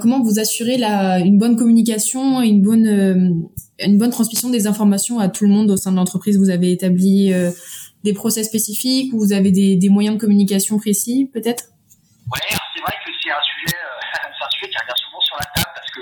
comment 0.00 0.22
vous 0.22 0.40
assurez 0.40 0.78
la 0.78 1.20
une 1.20 1.38
bonne 1.38 1.56
communication 1.56 2.42
et 2.42 2.48
une 2.48 2.62
bonne 2.62 3.48
une 3.80 3.98
bonne 3.98 4.10
transmission 4.10 4.50
des 4.50 4.66
informations 4.66 5.18
à 5.18 5.28
tout 5.28 5.44
le 5.44 5.50
monde 5.50 5.70
au 5.70 5.76
sein 5.76 5.92
de 5.92 5.96
l'entreprise. 5.96 6.38
Vous 6.38 6.50
avez 6.50 6.72
établi 6.72 7.32
euh, 7.32 7.50
des 8.04 8.12
procès 8.12 8.44
spécifiques 8.44 9.12
ou 9.12 9.18
vous 9.18 9.32
avez 9.32 9.50
des, 9.50 9.88
moyens 9.88 10.16
de 10.16 10.20
communication 10.20 10.78
précis, 10.78 11.30
peut-être? 11.32 11.64
Ouais, 12.32 12.40
c'est 12.74 12.82
vrai 12.82 12.92
que 13.04 13.10
c'est 13.22 13.30
un 13.30 13.42
sujet 13.42 13.76
c'est 14.12 14.44
un 14.44 14.50
sujet 14.50 14.68
qui 14.70 14.76
revient 14.76 15.00
souvent 15.06 15.20
sur 15.20 15.36
la 15.36 15.46
table 15.54 15.70
parce 15.74 15.90
que 15.92 16.00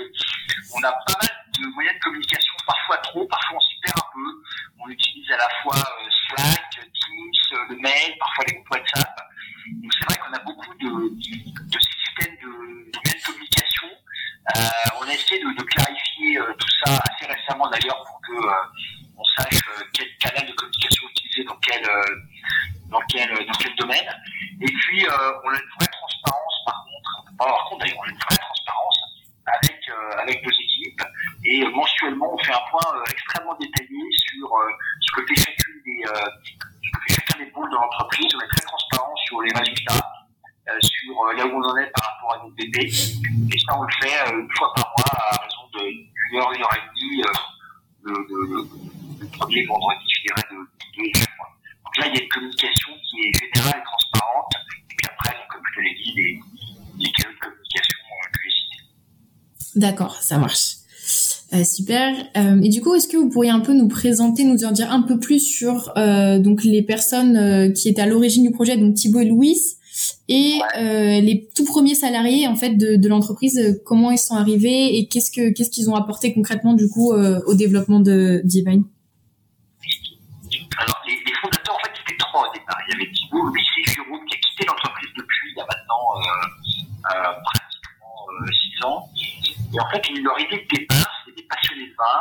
on 0.75 0.83
a 0.83 0.91
pas 0.91 1.15
mal 1.21 1.29
de 1.59 1.73
moyens 1.73 1.95
de 1.95 2.03
communication, 2.03 2.53
parfois 2.65 2.97
trop, 2.97 3.25
parfois 3.27 3.57
on 3.57 3.61
s'y 3.61 3.79
perd 3.81 3.97
un 3.97 4.09
peu. 4.13 4.27
On 4.83 4.89
utilise 4.89 5.31
à 5.31 5.37
la 5.37 5.49
fois 5.63 5.77
Slack, 6.27 6.69
Teams, 6.71 7.57
le 7.69 7.75
mail, 7.77 8.13
parfois 8.19 8.45
les 8.47 8.53
groupes 8.55 8.71
WhatsApp. 8.71 9.15
Donc 9.81 9.91
c'est 9.97 10.05
vrai 10.05 10.15
qu'on 10.17 10.33
a 10.33 10.43
beaucoup 10.43 10.73
de, 10.75 10.91
de 11.15 11.79
systèmes 11.79 12.35
de, 12.35 12.91
de 12.91 12.97
moyens 12.99 13.21
de 13.21 13.25
communication. 13.25 13.87
Euh, 14.55 14.59
on 15.01 15.07
a 15.07 15.13
essayé 15.13 15.41
de, 15.43 15.57
de 15.57 15.63
clarifier 15.63 16.39
euh, 16.39 16.53
tout 16.57 16.67
ça 16.85 16.99
assez 17.09 17.25
récemment 17.25 17.69
d'ailleurs 17.69 18.01
pour 18.05 18.21
que 18.21 18.31
euh, 18.31 19.17
on 19.17 19.23
sache 19.23 19.59
quel 19.93 20.07
canal 20.19 20.45
de 20.47 20.53
communication 20.53 21.03
utiliser 21.09 21.43
dans 21.43 21.57
quel 21.57 21.81
quel, 23.09 23.29
dans 23.45 23.57
quel 23.59 23.75
domaine. 23.75 24.07
Et 24.61 24.65
puis, 24.65 25.05
on 25.07 25.49
a 25.49 25.53
une 25.53 25.69
vraie 25.77 25.91
transparence, 25.91 26.55
par 26.65 26.85
contre, 26.85 27.09
on 27.19 27.29
peut 27.29 27.37
pas 27.37 27.45
avoir 27.45 27.65
compte 27.69 27.81
d'ailleurs, 27.81 27.99
on 27.99 28.07
a 28.07 28.09
une 28.09 28.17
vraie 28.17 28.37
transparence 28.37 28.99
avec, 29.45 29.91
avec 30.21 30.43
nos 30.43 30.51
équipes. 30.51 31.03
Et 31.45 31.65
mensuellement, 31.65 32.33
on 32.33 32.37
fait 32.37 32.53
un 32.53 32.69
point 32.69 33.03
extrêmement 33.09 33.55
détaillé 33.55 34.03
sur 34.11 34.49
ce 35.01 35.11
que 35.11 35.27
fait 35.27 35.41
chacune 35.41 35.81
des, 35.85 36.03
ce 36.05 36.89
que 36.91 36.99
fait 37.07 37.13
chacun 37.21 37.43
des 37.43 37.51
pôles 37.51 37.69
de 37.69 37.75
l'entreprise. 37.75 38.27
On 38.35 38.39
est 38.39 38.49
très 38.49 38.65
transparent 38.65 39.15
sur 39.25 39.41
les 39.41 39.51
résultats, 39.53 40.13
sur 40.81 41.33
là 41.33 41.45
où 41.45 41.57
on 41.57 41.63
en 41.63 41.77
est 41.77 41.91
par 41.91 42.03
rapport 42.03 42.33
à 42.35 42.43
nos 42.45 42.51
bébés. 42.51 42.89
Et 42.89 43.59
ça, 43.59 43.77
on 43.77 43.83
le 43.83 43.93
fait 44.01 44.33
une 44.33 44.49
fois 44.57 44.73
par 44.75 44.93
mois 44.97 45.05
à 45.07 45.37
raison 45.37 45.67
d'une 45.73 46.07
le, 48.03 48.13
le, 48.29 48.67
le, 49.19 49.27
premier 49.37 49.65
vendredi, 49.65 50.05
je 50.07 50.21
dirais, 50.23 50.47
de. 50.51 50.57
Donc 50.57 51.97
là, 51.97 52.07
il 52.07 52.15
y 52.15 52.19
a 52.19 52.23
une 52.23 52.29
communication 52.29 52.91
qui 53.03 53.15
est 53.21 53.55
générale 53.55 53.79
et 53.79 53.83
transparente. 53.83 54.53
Et 54.89 54.95
puis 54.95 55.07
après, 55.09 55.35
comme 55.49 55.61
je 55.71 55.79
te 55.79 55.83
l'ai 55.83 55.95
dit, 55.95 56.13
les, 56.15 56.39
les 56.99 57.11
canaux 57.11 57.33
de 57.33 57.39
communication 57.39 57.97
que 58.31 58.39
j'ai 58.43 58.51
cités. 58.51 59.79
D'accord, 59.79 60.15
ça 60.21 60.37
marche. 60.37 60.77
Euh, 61.53 61.63
super. 61.63 62.13
Euh, 62.35 62.61
et 62.61 62.69
du 62.69 62.81
coup, 62.81 62.93
est-ce 62.95 63.07
que 63.07 63.15
vous 63.15 63.29
pourriez 63.29 63.51
un 63.51 63.61
peu 63.61 63.73
nous 63.73 63.87
présenter, 63.87 64.43
nous 64.43 64.65
en 64.65 64.71
dire 64.71 64.91
un 64.91 65.01
peu 65.01 65.17
plus 65.19 65.39
sur 65.39 65.93
euh, 65.97 66.39
donc 66.39 66.63
les 66.63 66.81
personnes 66.81 67.37
euh, 67.37 67.71
qui 67.71 67.87
étaient 67.87 68.01
à 68.01 68.05
l'origine 68.05 68.43
du 68.43 68.51
projet, 68.51 68.75
donc 68.75 68.95
Thibaut 68.95 69.21
et 69.21 69.25
Louis, 69.25 69.76
et 70.29 70.59
euh, 70.77 71.21
les 71.21 71.47
tout 71.55 71.65
premiers 71.65 71.95
salariés 71.95 72.47
en 72.47 72.55
fait 72.55 72.71
de, 72.71 72.97
de 72.97 73.07
l'entreprise, 73.07 73.57
euh, 73.57 73.81
comment 73.85 74.11
ils 74.11 74.17
sont 74.17 74.35
arrivés 74.35 74.97
et 74.97 75.07
qu'est-ce 75.07 75.31
que 75.31 75.53
qu'est-ce 75.53 75.69
qu'ils 75.69 75.89
ont 75.89 75.95
apporté 75.95 76.33
concrètement 76.33 76.73
du 76.73 76.89
coup 76.89 77.13
euh, 77.13 77.39
au 77.47 77.53
développement 77.53 78.01
de 78.01 78.41
Divine 78.43 78.83
Alors 80.77 81.01
les, 81.07 81.13
les, 81.13 81.33
fondateurs 81.41 81.75
en 81.75 81.79
fait 81.79 81.91
c'était 81.95 82.17
trois 82.17 82.49
au 82.49 82.53
départ. 82.53 82.77
Il 82.87 82.91
y 82.91 82.95
avait 82.95 83.11
Thibault, 83.11 83.43
Louis 83.45 83.61
et 83.61 83.89
Jérôme 83.89 84.25
qui 84.25 84.35
a 84.35 84.39
quitté 84.39 84.65
l'entreprise 84.67 85.09
depuis 85.15 85.47
il 85.51 85.57
y 85.57 85.61
a 85.61 85.65
maintenant 85.65 86.03
euh, 86.19 87.31
pratiquement 87.45 88.51
six 88.51 88.85
ans. 88.85 89.09
Et 89.73 89.79
en 89.79 89.89
fait 89.89 90.03
leur 90.21 90.39
idée 90.41 90.57
de 90.57 90.77
départ 90.77 91.07
c'était 91.23 91.41
des 91.41 91.47
passionnés 91.47 91.87
de 91.87 91.95
vin 91.95 92.19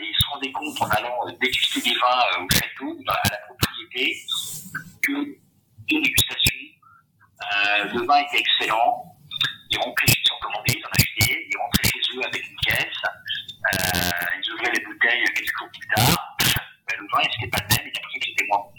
et 0.00 0.02
ils 0.02 0.18
se 0.18 0.34
rendaient 0.34 0.52
compte 0.52 0.82
en 0.82 0.88
allant 0.88 1.14
déguster 1.40 1.80
des 1.80 1.94
vins 1.94 2.42
au 2.42 2.48
château, 2.50 2.98
à 3.06 3.30
la 3.30 3.38
propriété, 3.46 4.16
que 5.00 5.38
une 5.90 6.02
dégustation 6.02 6.54
euh, 7.40 7.77
le 7.92 8.06
vin 8.06 8.18
était 8.18 8.38
excellent. 8.38 9.04
Ils 9.70 9.78
rentraient 9.78 10.06
chez 10.06 10.20
eux, 10.20 10.34
ont 10.34 10.40
commandé, 10.40 10.74
ils 10.76 10.84
en 10.84 10.90
achetaient. 10.90 11.46
Ils 11.50 11.58
rentraient 11.58 11.88
chez 11.88 12.16
eux 12.16 12.22
avec 12.24 12.42
une 12.48 12.56
caisse. 12.66 13.02
Euh, 13.04 14.40
ils 14.42 14.52
ouvraient 14.52 14.72
les 14.72 14.84
bouteilles 14.84 15.24
quelques 15.34 15.58
jours 15.58 15.68
plus 15.72 15.88
tard. 15.94 16.36
Ben, 16.38 16.96
le 16.98 17.06
vin, 17.12 17.22
c'était 17.34 17.50
pas 17.50 17.62
le 17.62 17.76
même. 17.76 17.92
Ils 17.92 17.98
appris 17.98 18.18
que 18.18 18.26
c'était 18.26 18.46
moins 18.48 18.58
bon. 18.58 18.72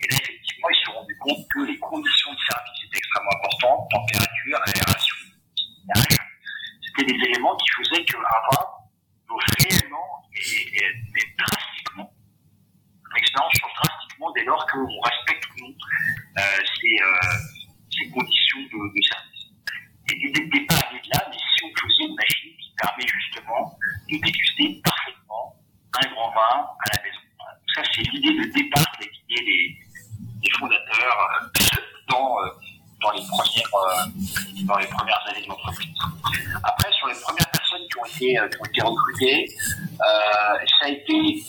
Et 0.00 0.06
là, 0.12 0.16
effectivement, 0.20 0.68
ils 0.68 0.76
se 0.76 0.84
sont 0.84 0.92
rendus 0.92 1.18
compte 1.18 1.44
que 1.54 1.60
les 1.64 1.78
conditions 1.78 2.32
de 2.32 2.38
service 2.50 2.84
étaient 2.84 2.98
extrêmement 2.98 3.36
importantes. 3.36 3.90
Température, 3.90 4.58
aération, 4.66 5.16
C'était 6.84 7.12
des 7.12 7.24
éléments 7.24 7.56
qui 7.56 7.68
faisaient 7.78 8.04
que 8.04 8.16
un 8.16 8.40
vin 8.50 8.64
donc 9.28 9.42
réellement 9.58 10.22
et, 10.34 10.76
et, 10.76 10.86
et 10.86 11.34
drastiquement, 11.38 12.12
l'expérience 13.14 13.52
change 13.58 13.74
drastiquement 13.74 14.30
dès 14.32 14.44
lors 14.44 14.66
qu'on 14.66 15.00
respecte 15.00 15.44
ou 15.50 15.60
non 15.60 15.74
euh, 16.38 16.42
ces, 16.80 17.02
euh, 17.02 17.36
ces 17.90 18.10
conditions 18.10 18.60
de, 18.60 18.94
de 18.94 19.02
service. 19.02 19.46
Et 20.08 20.14
l'idée 20.14 20.46
de 20.46 20.50
départ 20.50 20.94
est 20.94 21.02
de 21.02 21.10
là, 21.10 21.26
mais 21.28 21.36
si 21.36 21.64
on 21.64 21.72
faisait 21.74 22.04
une 22.04 22.14
machine 22.14 22.52
qui 22.56 22.72
permet 22.76 23.06
justement 23.06 23.78
de 24.10 24.18
déguster 24.22 24.80
parfaitement 24.84 25.56
un 26.00 26.06
grand 26.12 26.30
vin 26.30 26.66
à 26.66 26.96
la 26.96 27.02
maison. 27.02 27.20
Ça, 27.74 27.82
c'est 27.92 28.02
l'idée 28.02 28.32
de 28.32 28.52
départ 28.52 28.84
les, 29.00 29.76
les 30.42 30.50
fondateurs 30.58 31.28
euh, 31.42 31.62
dans, 32.08 32.36
dans, 33.00 33.10
les 33.12 33.22
premières, 33.26 33.70
dans 34.64 34.78
les 34.78 34.86
premières 34.86 35.24
années 35.28 35.42
de 35.42 35.48
l'entreprise. 35.48 35.94
Après, 36.62 36.92
sur 36.92 37.08
les 37.08 37.20
premières 37.20 37.50
personnes 37.50 37.82
qui 37.90 37.98
ont 37.98 38.04
été, 38.04 38.50
qui 38.50 38.60
ont 38.60 38.64
été 38.64 38.82
recrutées, 38.82 39.46
euh, 40.00 40.58
ça 40.80 40.86
a 40.86 40.88
été 40.88 41.42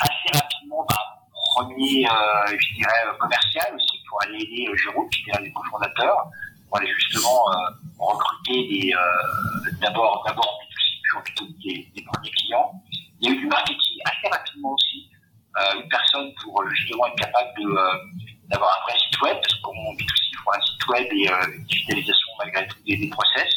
assez 0.00 0.38
rapidement 0.38 0.86
d'un 0.88 1.18
premier, 1.54 2.06
euh, 2.06 2.56
je 2.58 2.74
dirais, 2.74 3.18
commercial 3.18 3.74
aussi 3.74 3.98
pour 4.08 4.22
aller 4.22 4.42
aider 4.42 4.68
Jérôme, 4.76 5.08
qui 5.10 5.22
était 5.22 5.36
un 5.36 5.42
des 5.42 5.52
cofondateurs, 5.52 6.30
pour 6.68 6.78
aller 6.78 6.92
justement 6.98 7.50
euh, 7.50 7.70
recruter 7.98 8.68
des, 8.68 8.92
euh, 8.92 9.70
d'abord, 9.80 10.22
d'abord 10.26 10.48
en 10.48 10.64
B2C, 10.64 11.00
puis 11.02 11.32
plutôt 11.32 11.46
des, 11.62 11.88
des, 11.94 12.02
premiers 12.02 12.30
clients. 12.30 12.72
Il 13.20 13.28
y 13.28 13.32
a 13.32 13.34
eu 13.34 13.38
du 13.38 13.46
marketing 13.46 13.98
assez 14.04 14.28
rapidement 14.28 14.72
aussi, 14.72 15.10
euh, 15.58 15.82
une 15.82 15.88
personne 15.88 16.32
pour 16.42 16.62
justement 16.70 17.06
être 17.06 17.16
capable 17.16 17.48
de, 17.58 18.48
d'avoir 18.48 18.78
un 18.78 18.90
vrai 18.90 18.98
site 18.98 19.20
web, 19.22 19.36
parce 19.40 19.54
que 19.54 19.62
comme 19.62 19.78
on 19.78 19.92
B2C, 19.94 20.28
il 20.30 20.36
faut 20.36 20.52
un 20.52 20.60
site 20.60 20.86
web 20.88 21.06
et 21.10 21.56
une 21.56 21.64
digitalisation 21.64 22.28
malgré 22.38 22.66
tout 22.68 22.78
des, 22.86 22.96
des 22.96 23.08
process. 23.08 23.48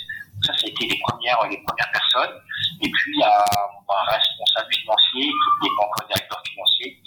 Ça, 0.43 0.53
ça 0.57 0.65
a 0.65 0.69
été 0.69 0.88
les 0.88 1.00
premières, 1.00 1.38
les 1.50 1.62
premières 1.62 1.91
Et 2.81 2.89
puis, 2.89 3.11
il 3.15 3.23
un 3.23 4.11
responsable 4.11 4.73
financier 4.73 5.23
qui 5.23 5.69
pas 5.77 5.85
encore 5.85 6.07
directeur 6.07 6.43
financier 6.45 7.01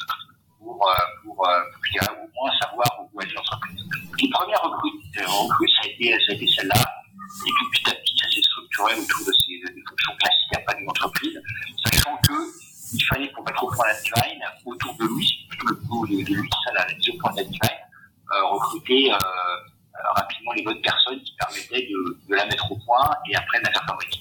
pour, 0.59 0.79
pour, 0.79 0.79
pour, 1.23 1.37
pour 1.37 1.45
au 1.45 2.29
moins 2.35 2.53
savoir 2.61 2.89
où 3.13 3.21
aller 3.21 3.33
l'entreprise. 3.33 3.81
Les 4.21 4.31
premières 4.31 4.65
a 5.83 5.87
été, 5.87 6.11
ça 6.13 6.33
a 6.33 6.35
été 6.35 6.47
celle-là. 6.47 6.81
Et 7.47 7.51
puis 7.51 7.67
petit 7.73 7.91
à 7.91 7.95
petit, 7.95 8.17
ça 8.19 8.29
s'est 8.31 8.43
structuré 8.43 8.95
autour 8.95 9.27
de 9.27 9.33
ces 9.33 9.73
des 9.73 9.83
fonctions 9.89 10.17
classiques 10.17 10.57
après 10.57 10.77
d'une 10.77 10.89
entreprise, 10.89 11.41
sachant 11.85 12.17
que 12.19 12.33
il 12.93 13.03
fallait 13.03 13.29
pour 13.29 13.45
mettre 13.45 13.65
au 13.65 13.71
point 13.71 13.87
la 13.89 14.01
divine, 14.01 14.45
autour 14.65 14.95
de 14.95 15.05
lui, 15.05 15.47
plutôt 15.49 15.67
le 15.67 15.75
boulot 15.75 16.07
de, 16.07 16.23
de 16.23 16.35
lui, 16.35 16.49
ça, 16.65 16.73
la 16.73 16.87
mise 16.95 17.11
au 17.11 17.19
point 17.19 17.33
de 17.33 17.39
la 17.39 17.45
divine, 17.45 17.61
euh, 18.33 18.45
recruter 18.47 19.13
euh, 19.13 19.17
rapidement 20.15 20.53
les 20.53 20.63
bonnes 20.63 20.81
personnes 20.81 21.21
qui 21.23 21.35
permettaient 21.37 21.89
de, 21.91 22.19
de 22.29 22.35
la 22.35 22.47
mettre 22.47 22.71
au 22.71 22.77
point 22.77 23.11
et 23.29 23.35
après 23.35 23.59
de 23.59 23.65
la 23.65 23.73
faire 23.73 23.85
fabriquer. 23.87 24.21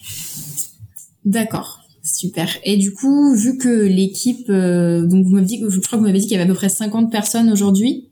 D'accord. 1.34 1.80
Super. 2.04 2.48
Et 2.64 2.78
du 2.78 2.94
coup, 2.94 3.34
vu 3.34 3.58
que 3.58 3.70
l'équipe, 3.70 4.50
euh, 4.50 5.08
donc 5.08 5.26
vous 5.26 5.32
m'avez 5.32 5.46
dit, 5.46 5.64
je 5.68 5.80
crois 5.80 5.98
que 5.98 5.98
vous 5.98 6.08
m'avez 6.08 6.20
dit 6.20 6.28
qu'il 6.28 6.34
y 6.34 6.36
avait 6.36 6.44
à 6.44 6.48
peu 6.48 6.54
près 6.54 6.70
50 6.70 7.12
personnes 7.12 7.50
aujourd'hui. 7.50 8.12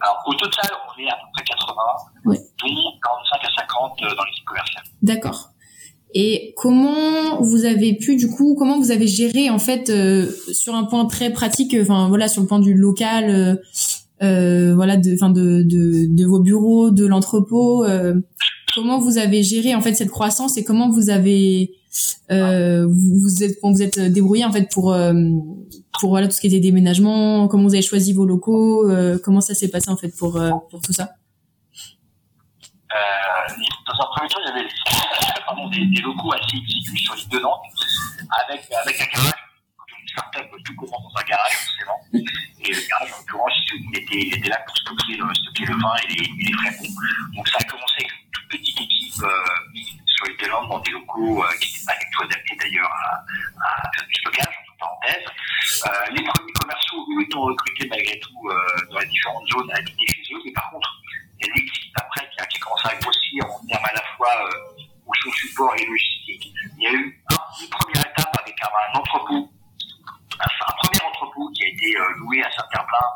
Alors 0.00 0.22
au 0.26 0.34
total, 0.34 0.70
on 0.70 1.02
est 1.02 1.08
à 1.08 1.16
peu 1.16 1.26
près 1.34 1.44
80, 1.44 1.74
ouais. 2.26 2.36
dont 2.36 2.66
45 3.02 3.44
à 3.44 3.60
50 3.60 4.16
dans 4.16 4.24
l'équipe 4.24 4.44
commerciale. 4.44 4.84
D'accord. 5.02 5.50
Et 6.14 6.54
comment 6.56 7.42
vous 7.42 7.64
avez 7.64 7.96
pu, 7.96 8.16
du 8.16 8.28
coup, 8.28 8.54
comment 8.58 8.78
vous 8.78 8.90
avez 8.90 9.06
géré 9.06 9.50
en 9.50 9.58
fait 9.58 9.90
euh, 9.90 10.30
sur 10.52 10.74
un 10.74 10.84
point 10.84 11.04
très 11.06 11.30
pratique, 11.30 11.76
enfin 11.80 12.08
voilà, 12.08 12.28
sur 12.28 12.40
le 12.40 12.48
point 12.48 12.60
du 12.60 12.74
local, 12.74 13.28
euh, 13.28 13.56
euh, 14.22 14.74
voilà, 14.74 14.96
de, 14.96 15.14
enfin 15.14 15.30
de, 15.30 15.62
de, 15.62 16.06
de 16.08 16.24
vos 16.24 16.40
bureaux, 16.40 16.90
de 16.90 17.06
l'entrepôt. 17.06 17.84
comment 18.74 18.98
vous 18.98 19.18
avez 19.18 19.42
géré 19.42 19.74
en 19.74 19.80
fait 19.80 19.94
cette 19.94 20.10
croissance 20.10 20.56
et 20.56 20.64
comment 20.64 20.90
vous 20.90 21.10
avez 21.10 21.72
euh, 22.30 22.86
vous, 22.86 23.20
vous 23.22 23.42
êtes 23.42 23.58
vous 23.62 23.82
êtes 23.82 23.98
débrouillé 23.98 24.44
en 24.44 24.52
fait 24.52 24.70
pour 24.70 24.92
euh, 24.92 25.14
pour 25.98 26.10
voilà 26.10 26.26
tout 26.28 26.34
ce 26.34 26.40
qui 26.40 26.48
était 26.48 26.60
déménagement 26.60 27.48
comment 27.48 27.64
vous 27.64 27.74
avez 27.74 27.82
choisi 27.82 28.12
vos 28.12 28.26
locaux 28.26 28.90
euh, 28.90 29.18
comment 29.22 29.40
ça 29.40 29.54
s'est 29.54 29.70
passé 29.70 29.90
en 29.90 29.96
fait 29.96 30.10
pour 30.10 30.38
pour 30.70 30.80
tout 30.82 30.92
ça? 30.92 31.10
Dans 33.86 33.94
un 33.94 34.06
premier 34.14 34.28
temps 34.28 34.38
il 34.44 34.48
y 34.48 34.50
avait 34.50 35.94
des, 35.94 36.02
locaux 36.02 36.32
assez 36.32 36.56
exigus 36.56 37.00
sur 37.00 37.14
l'île 37.14 37.28
de 37.28 37.38
Nantes 37.38 37.60
avec 38.46 38.68
avec 38.70 39.00
un 39.00 39.06
garage. 39.06 39.32
Une 40.02 40.08
startup 40.08 40.46
tout 40.64 40.74
commence 40.76 41.02
dans 41.02 41.20
un 41.20 41.24
garage 41.24 41.52
forcément. 41.52 42.00
Et 42.12 42.72
le 42.72 42.88
garage 42.88 43.12
en 43.14 43.18
l'occurrence 43.18 43.52
il 43.72 43.98
était, 43.98 44.36
était 44.36 44.48
là 44.48 44.60
pour 44.66 44.76
stocker, 44.76 45.18
stocker 45.34 45.64
le 45.64 45.74
vin 45.74 45.94
et 46.04 46.14
les, 46.14 46.22
les 46.22 47.34
donc 47.34 47.48
ça 47.48 47.58
a 47.60 47.64
commencé 47.64 47.94
avec 47.98 48.12
une 48.12 48.30
toute 48.30 48.48
petite 48.48 48.80
équipe 48.80 49.24
sur 50.18 50.26
les 50.26 50.36
deux 50.36 50.48
langues 50.48 50.68
dans 50.68 50.80
des 50.80 50.90
locaux 50.90 51.44
qui 51.60 51.72
n'étaient 51.72 51.86
pas 51.86 51.94
du 51.94 52.10
tout 52.10 52.22
adaptés 52.24 52.56
d'ailleurs 52.58 52.90
à, 52.90 53.22
à, 53.62 53.90
faire 53.94 54.06
du 54.06 54.14
stockage, 54.14 54.54
entre 54.60 54.76
parenthèses. 54.78 55.26
Les 56.10 56.24
premiers 56.24 56.52
commerciaux, 56.52 57.06
eux, 57.14 57.22
étant 57.22 57.42
recrutés 57.42 57.86
malgré 57.88 58.18
tout 58.18 58.48
euh, 58.50 58.86
dans 58.90 58.98
les 58.98 59.06
différentes 59.06 59.46
zones, 59.48 59.70
habiter 59.72 60.06
chez 60.06 60.34
eux, 60.34 60.40
mais 60.44 60.52
par 60.52 60.70
contre, 60.70 60.90
il 61.38 61.46
y 61.46 61.50
a 61.50 61.54
l'équipe 61.54 61.92
après 61.94 62.28
qui 62.30 62.40
a, 62.40 62.44
à 62.44 62.94
grossir 62.96 63.44
en 63.44 63.66
termes 63.66 63.84
à 63.84 63.92
la 63.94 64.02
fois 64.16 64.32
euh, 64.42 64.82
au 65.06 65.12
son 65.22 65.30
support 65.30 65.74
et 65.78 65.86
logistique. 65.86 66.52
Il 66.78 66.82
y 66.82 66.86
a 66.86 66.92
eu 66.92 67.22
un, 67.30 67.36
une 67.62 67.70
première 67.70 68.06
étape 68.06 68.36
avec 68.42 68.56
un, 68.62 68.66
un 68.66 68.98
entrepôt, 68.98 69.50
un, 70.40 70.44
un, 70.44 70.72
premier 70.82 71.00
entrepôt 71.06 71.48
qui 71.54 71.64
a 71.64 71.68
été 71.68 71.96
euh, 71.96 72.12
loué 72.18 72.42
à 72.42 72.50
Saint-Herblain 72.50 73.06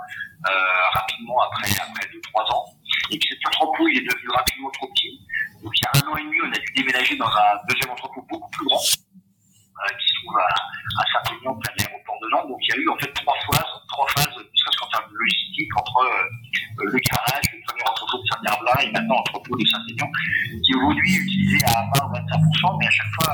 rapidement 0.94 1.40
après, 1.42 1.70
après 1.70 2.06
2-3 2.06 2.52
ans. 2.52 2.66
Et 3.10 3.18
puis 3.18 3.28
cet 3.28 3.46
entrepôt, 3.46 3.86
il 3.88 3.98
est 3.98 4.06
devenu 4.06 4.28
rapidement 4.30 4.70
trop 4.70 4.88
petit. 4.88 5.20
Donc 5.62 5.72
il 5.76 5.84
y 5.84 5.86
a 5.86 6.04
un 6.04 6.10
an 6.10 6.16
et 6.16 6.24
demi, 6.24 6.36
on 6.42 6.52
a 6.52 6.58
dû 6.58 6.72
déménager 6.74 7.11
un 7.26 7.66
deuxième 7.68 7.90
entrepôt 7.90 8.24
beaucoup 8.28 8.50
plus 8.50 8.66
grand, 8.66 8.82
euh, 8.82 9.92
qui 9.98 10.06
se 10.06 10.14
trouve 10.22 10.38
à, 10.38 11.04
Saint-Aignan, 11.12 11.54
près 11.58 11.72
de 11.74 11.82
l'aéroport 11.82 12.18
de 12.20 12.28
Nantes. 12.30 12.48
Donc 12.48 12.58
il 12.62 12.68
y 12.68 12.78
a 12.78 12.80
eu 12.80 12.88
en 12.88 12.98
fait 12.98 13.12
trois 13.14 13.36
phases, 13.50 13.72
trois 13.88 14.06
phases, 14.08 14.34
ne 14.36 14.42
serait-ce 14.42 14.78
qu'en 14.78 14.88
termes 14.88 15.10
de 15.10 15.16
logistique, 15.16 15.72
entre 15.76 15.98
euh, 16.02 16.86
le 16.92 16.98
garage, 16.98 17.46
le 17.52 17.60
premier 17.66 17.84
entrepôt 17.86 18.18
de 18.18 18.26
Saint-Herblain 18.30 18.76
et 18.82 18.90
maintenant 18.92 19.16
l'entrepôt 19.16 19.56
de 19.56 19.66
Saint-Aignan, 19.66 20.10
qui 20.10 20.74
aujourd'hui 20.74 21.10
est 21.14 21.22
utilisé 21.22 21.58
à 21.66 21.86
20 21.98 22.06
ou 22.06 22.12
25%, 22.14 22.78
mais 22.78 22.86
à 22.86 22.90
chaque 22.90 23.12
fois, 23.20 23.32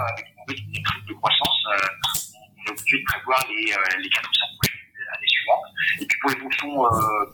avec 0.48 0.58
une 0.60 0.76
rythme 0.76 1.08
de 1.08 1.14
croissance, 1.14 1.58
euh, 1.72 1.76
on 2.56 2.62
est 2.68 2.70
obligé 2.72 2.98
de 2.98 3.04
prévoir 3.04 3.40
les, 3.48 3.72
euh, 3.72 4.00
les 4.02 4.08
4 4.08 4.28
ou 4.28 4.34
5 4.34 4.46
prochaines 4.56 4.78
années 5.16 5.28
suivantes 5.28 5.64
suivante. 5.64 6.02
Et 6.02 6.06
puis 6.06 6.18
pour 6.20 6.30
les 6.30 6.40
fonctions, 6.40 6.72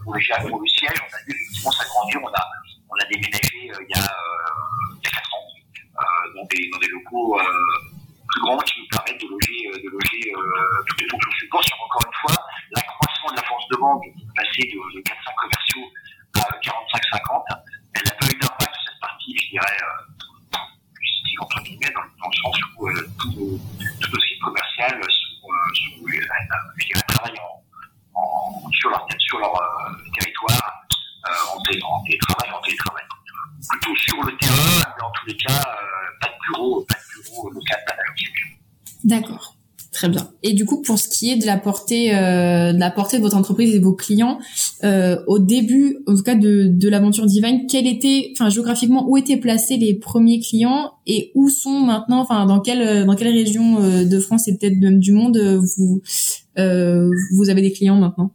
pour, 0.03 0.15
le, 0.15 0.51
pour 0.51 0.61
le 0.61 0.69
siège, 0.69 0.99
on 0.99 1.11
a 1.13 1.21
dû 1.25 1.31
effectivement 1.31 1.73
s'agrandir. 1.73 2.21
On 2.23 2.33
a, 2.33 2.43
on 2.91 2.97
a 3.01 3.05
déménagé 3.07 3.51
il, 3.55 3.67
y 3.67 3.73
a, 3.73 3.81
il 3.81 3.91
y 3.91 3.99
a 3.99 4.05
4 4.05 4.11
ans 4.11 4.14
dans, 6.45 6.49
des, 6.53 6.69
dans 6.71 6.79
des 6.79 6.89
locaux 6.89 7.41
plus 8.29 8.41
grands 8.43 8.59
qui 8.59 8.81
nous 8.81 8.89
permettent 8.89 9.21
de 9.21 9.29
loger, 9.29 9.81
de 9.81 9.89
loger 9.89 10.33
toutes 10.87 11.01
les 11.01 11.09
fonctions 11.09 11.31
support. 11.41 11.65
Sur 11.65 11.81
encore 11.83 12.03
une 12.05 12.19
fois, 12.21 12.37
l'accroissement 12.73 13.31
de 13.31 13.37
la 13.37 13.47
force 13.47 13.69
de 13.69 13.77
vente, 13.77 14.03
passer 14.37 14.63
de, 14.69 14.79
de 14.97 15.01
400 15.01 15.31
commerciaux 15.39 15.89
à 16.35 16.41
45-50, 16.61 17.45
elle 17.95 18.03
n'a 18.05 18.11
pas 18.13 18.27
eu 18.27 18.39
d'impact 18.41 18.75
sur 18.75 18.85
cette 18.91 19.01
partie, 19.01 19.37
je 19.39 19.51
dirais, 19.51 19.79
entre 21.41 21.63
guillemets, 21.63 21.93
dans, 21.95 22.03
le 22.03 22.37
sens 22.43 22.57
où 22.77 22.89
euh, 22.89 23.09
tous 23.21 23.33
nos, 23.33 24.21
sites 24.21 24.41
dirais, 26.87 27.03
travaillent 27.09 27.41
en, 27.41 28.21
en, 28.21 28.71
sur 28.71 28.91
leur, 28.91 29.07
sur 29.19 29.39
leur 29.39 29.53
territoire 30.13 30.85
en, 31.55 31.61
télétravail, 31.63 32.51
en 32.53 32.61
télétravail. 32.61 33.05
Plutôt 33.71 33.97
sur 33.97 34.23
le 34.23 34.37
terrain, 34.37 34.93
mais 34.97 35.03
en 35.03 35.11
tous 35.13 35.27
les 35.27 35.37
cas, 35.37 35.65
pas 36.21 36.34
bureau, 36.53 36.85
pas 36.89 36.95
de 36.95 37.23
bureau 37.23 37.51
local, 37.51 37.79
pas. 37.87 37.95
D'accord. 39.05 39.55
Très 39.95 40.09
bien. 40.09 40.29
Et 40.43 40.55
du 40.55 40.65
coup, 40.65 40.83
pour 40.83 40.99
ce 40.99 41.09
qui 41.09 41.31
est 41.31 41.37
de 41.37 41.47
la 41.47 41.57
portée, 41.57 42.13
euh, 42.17 42.73
de 42.73 42.81
la 42.81 42.91
portée 42.91 43.19
de 43.19 43.23
votre 43.23 43.37
entreprise 43.37 43.73
et 43.73 43.79
de 43.79 43.85
vos 43.85 43.95
clients, 43.95 44.41
euh, 44.83 45.23
au 45.29 45.39
début, 45.39 45.99
en 46.09 46.17
tout 46.17 46.25
cas 46.25 46.35
de, 46.35 46.67
de 46.67 46.89
l'aventure 46.89 47.27
Divine, 47.27 47.67
quel 47.71 47.87
était, 47.87 48.33
enfin 48.33 48.51
géographiquement, 48.51 49.09
où 49.09 49.17
étaient 49.17 49.37
placés 49.37 49.77
les 49.77 49.95
premiers 49.95 50.41
clients 50.41 50.95
et 51.07 51.31
où 51.37 51.49
sont 51.49 51.79
maintenant, 51.79 52.19
enfin 52.19 52.45
dans 52.45 52.59
quelle 52.59 53.07
dans 53.07 53.15
quelle 53.15 53.33
région 53.33 53.81
euh, 53.81 54.05
de 54.05 54.19
France 54.19 54.49
et 54.49 54.59
peut-être 54.59 54.77
même 54.81 54.99
du 54.99 55.13
monde 55.13 55.37
euh, 55.37 55.61
vous 55.77 56.03
euh, 56.59 57.09
vous 57.37 57.49
avez 57.49 57.63
des 57.63 57.73
clients 57.73 57.97
maintenant? 57.97 58.33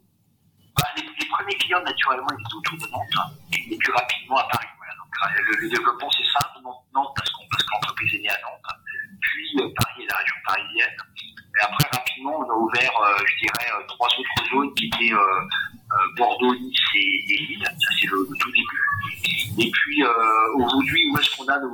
Bah, 0.78 0.84
les, 0.96 1.04
les, 1.04 1.28
premiers 1.28 1.58
clients 1.58 1.84
naturellement 1.84 2.28
ils 2.32 2.40
étaient 2.40 2.58
autour 2.58 2.88
de 2.88 2.92
Nantes 2.92 3.34
et 3.52 3.76
plus 3.76 3.92
rapidement 3.92 4.38
à 4.38 4.48
Paris. 4.50 4.68
Voilà. 4.78 4.94
Donc, 4.96 5.12
le, 5.46 5.62
le 5.62 5.70
développement 5.70 6.08
c'est 6.16 6.24
simple, 6.24 6.49
Nantes 6.94 7.14
parce 7.16 7.30
qu'on 7.30 7.46
parce 7.50 7.64
que 7.64 7.70
l'entreprise 7.74 8.14
est 8.16 8.20
née 8.20 8.30
à 8.30 8.40
Nantes, 8.42 8.74
puis 9.22 9.56
Paris 9.76 10.04
et 10.04 10.08
la 10.08 10.18
région 10.18 10.36
parisienne. 10.46 10.98
Et 11.58 11.62
après, 11.62 11.90
rapidement, 11.92 12.40
on 12.40 12.50
a 12.50 12.56
ouvert, 12.56 12.92
euh, 13.02 13.18
je 13.26 13.46
dirais, 13.46 13.72
euh, 13.74 13.84
trois 13.88 14.08
autres 14.08 14.50
zones 14.52 14.74
qui 14.76 14.86
étaient 14.86 15.14
euh, 15.14 16.06
Bordeaux, 16.16 16.56
Nice 16.56 16.80
et, 16.96 17.38
Lille. 17.50 17.66
Ça, 17.66 17.90
c'est 18.00 18.08
le, 18.08 18.28
tout 18.40 18.52
début. 18.52 19.68
Et 19.68 19.72
puis, 19.72 20.04
aujourd'hui, 20.56 21.10
où 21.10 21.18
est-ce 21.18 21.36
qu'on 21.36 21.48
a 21.48 21.58
le 21.58 21.70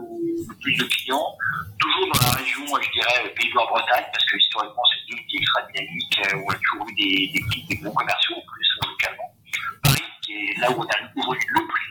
plus 0.62 0.76
de 0.76 0.84
clients? 0.86 1.38
Toujours 1.80 2.08
dans 2.14 2.26
la 2.26 2.36
région, 2.38 2.66
je 2.66 2.92
dirais, 2.92 3.34
Pays 3.36 3.50
de 3.50 3.54
Loire-Bretagne, 3.54 4.06
parce 4.12 4.26
que 4.26 4.38
historiquement, 4.38 4.82
c'est 4.90 5.12
une 5.12 5.18
ville 5.18 5.28
qui 5.28 5.36
est 5.36 5.40
extra 5.42 5.62
dynamique, 5.70 6.22
où 6.34 6.48
on 6.48 6.52
a 6.52 6.56
toujours 6.56 6.90
eu 6.90 6.96
des, 6.96 7.34
des, 7.70 7.76
bons 7.84 7.94
commerciaux, 7.94 8.36
en 8.38 8.46
plus, 8.54 8.70
localement. 8.90 9.36
Paris, 9.84 10.04
qui 10.22 10.34
est 10.34 10.60
là 10.60 10.72
où 10.72 10.82
on 10.82 10.84
a 10.84 10.98
aujourd'hui 11.16 11.48
le 11.50 11.68
plus 11.68 11.85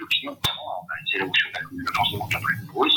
c'est 1.14 1.21
là 1.21 1.61
où 1.71 1.78
la 1.78 1.92
force 1.92 2.12
de 2.12 2.35
la 2.35 2.40
plus 2.40 2.56
nombreuse. 2.66 2.94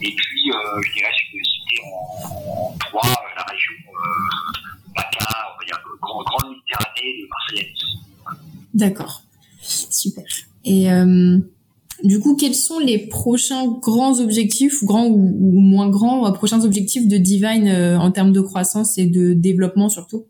Et 0.00 0.14
puis, 0.14 0.52
je 0.52 0.92
dirais, 0.94 1.10
je 1.12 1.38
citer 1.44 1.82
en, 1.84 2.52
en 2.52 2.78
trois, 2.78 3.02
la 3.36 3.42
région 3.44 3.72
PACA, 4.94 5.26
on 5.54 5.58
va 5.58 5.64
dire 5.66 5.78
grande, 6.00 6.24
grande 6.24 6.50
Méditerranée 6.50 7.22
de 7.22 7.28
Marseille. 7.28 7.74
D'accord, 8.74 9.22
super. 9.60 10.24
Et 10.64 10.92
euh, 10.92 11.38
du 12.04 12.20
coup, 12.20 12.36
quels 12.36 12.54
sont 12.54 12.78
les 12.78 13.08
prochains 13.08 13.66
grands 13.66 14.20
objectifs, 14.20 14.84
grands 14.84 15.06
ou, 15.06 15.56
ou 15.56 15.60
moins 15.60 15.88
grands, 15.88 16.26
euh, 16.26 16.32
prochains 16.32 16.64
objectifs 16.64 17.08
de 17.08 17.16
Divine 17.16 17.68
euh, 17.68 17.98
en 17.98 18.12
termes 18.12 18.32
de 18.32 18.40
croissance 18.40 18.98
et 18.98 19.06
de 19.06 19.32
développement 19.32 19.88
surtout? 19.88 20.26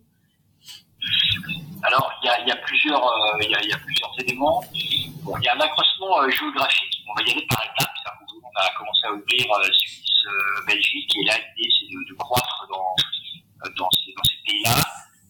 Alors, 1.83 2.11
il 2.23 2.27
y 2.27 2.29
a, 2.29 2.47
y, 2.47 2.51
a 2.51 2.57
plusieurs, 2.57 3.03
euh, 3.05 3.43
y, 3.43 3.55
a, 3.55 3.65
y 3.65 3.73
a 3.73 3.79
plusieurs 3.79 4.11
éléments. 4.21 4.63
Bon, 5.23 5.35
il 5.41 5.45
y 5.45 5.49
a 5.49 5.55
un 5.55 5.61
accroissement 5.61 6.21
euh, 6.21 6.31
géographique. 6.31 6.98
Par 7.19 7.27
étapes. 7.27 7.89
On 8.31 8.61
a 8.61 8.71
commencé 8.79 9.07
à 9.07 9.13
ouvrir 9.13 9.47
Suisse, 9.73 10.23
Belgique, 10.69 11.13
et 11.17 11.25
là, 11.27 11.35
l'idée, 11.35 11.69
c'est 11.75 11.91
de, 11.91 12.15
croître 12.15 12.67
dans, 12.71 12.95
dans 13.77 13.91
ces, 13.91 14.13
pays-là. 14.47 14.79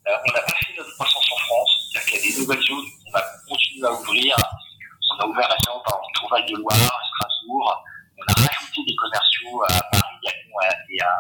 Euh, 0.07 0.17
on 0.29 0.33
n'a 0.33 0.41
pas 0.43 0.53
fait 0.53 0.75
notre 0.77 0.93
croissance 0.93 1.25
en 1.33 1.37
France, 1.37 1.89
c'est-à-dire 1.91 2.13
qu'il 2.13 2.21
y 2.21 2.29
a 2.29 2.37
des 2.37 2.41
nouvelles 2.43 2.63
zones 2.63 2.85
qu'on 2.85 3.11
va 3.13 3.25
continuer 3.49 3.87
à 3.87 3.93
ouvrir. 3.93 4.37
On 4.37 5.25
a 5.25 5.27
ouvert 5.29 5.49
récemment 5.49 5.81
par 5.81 5.95
exemple 5.97 6.13
Trouval 6.15 6.45
de 6.45 6.57
Loire, 6.57 6.77
à 6.77 7.01
Strasbourg. 7.09 7.85
On 8.19 8.33
a 8.33 8.35
rajouté 8.37 8.81
des 8.87 8.95
commerciaux 8.95 9.63
à 9.65 9.81
Paris 9.89 10.29
à 10.29 10.33
Lyon 10.45 10.57
et 10.91 11.01
à, 11.01 11.13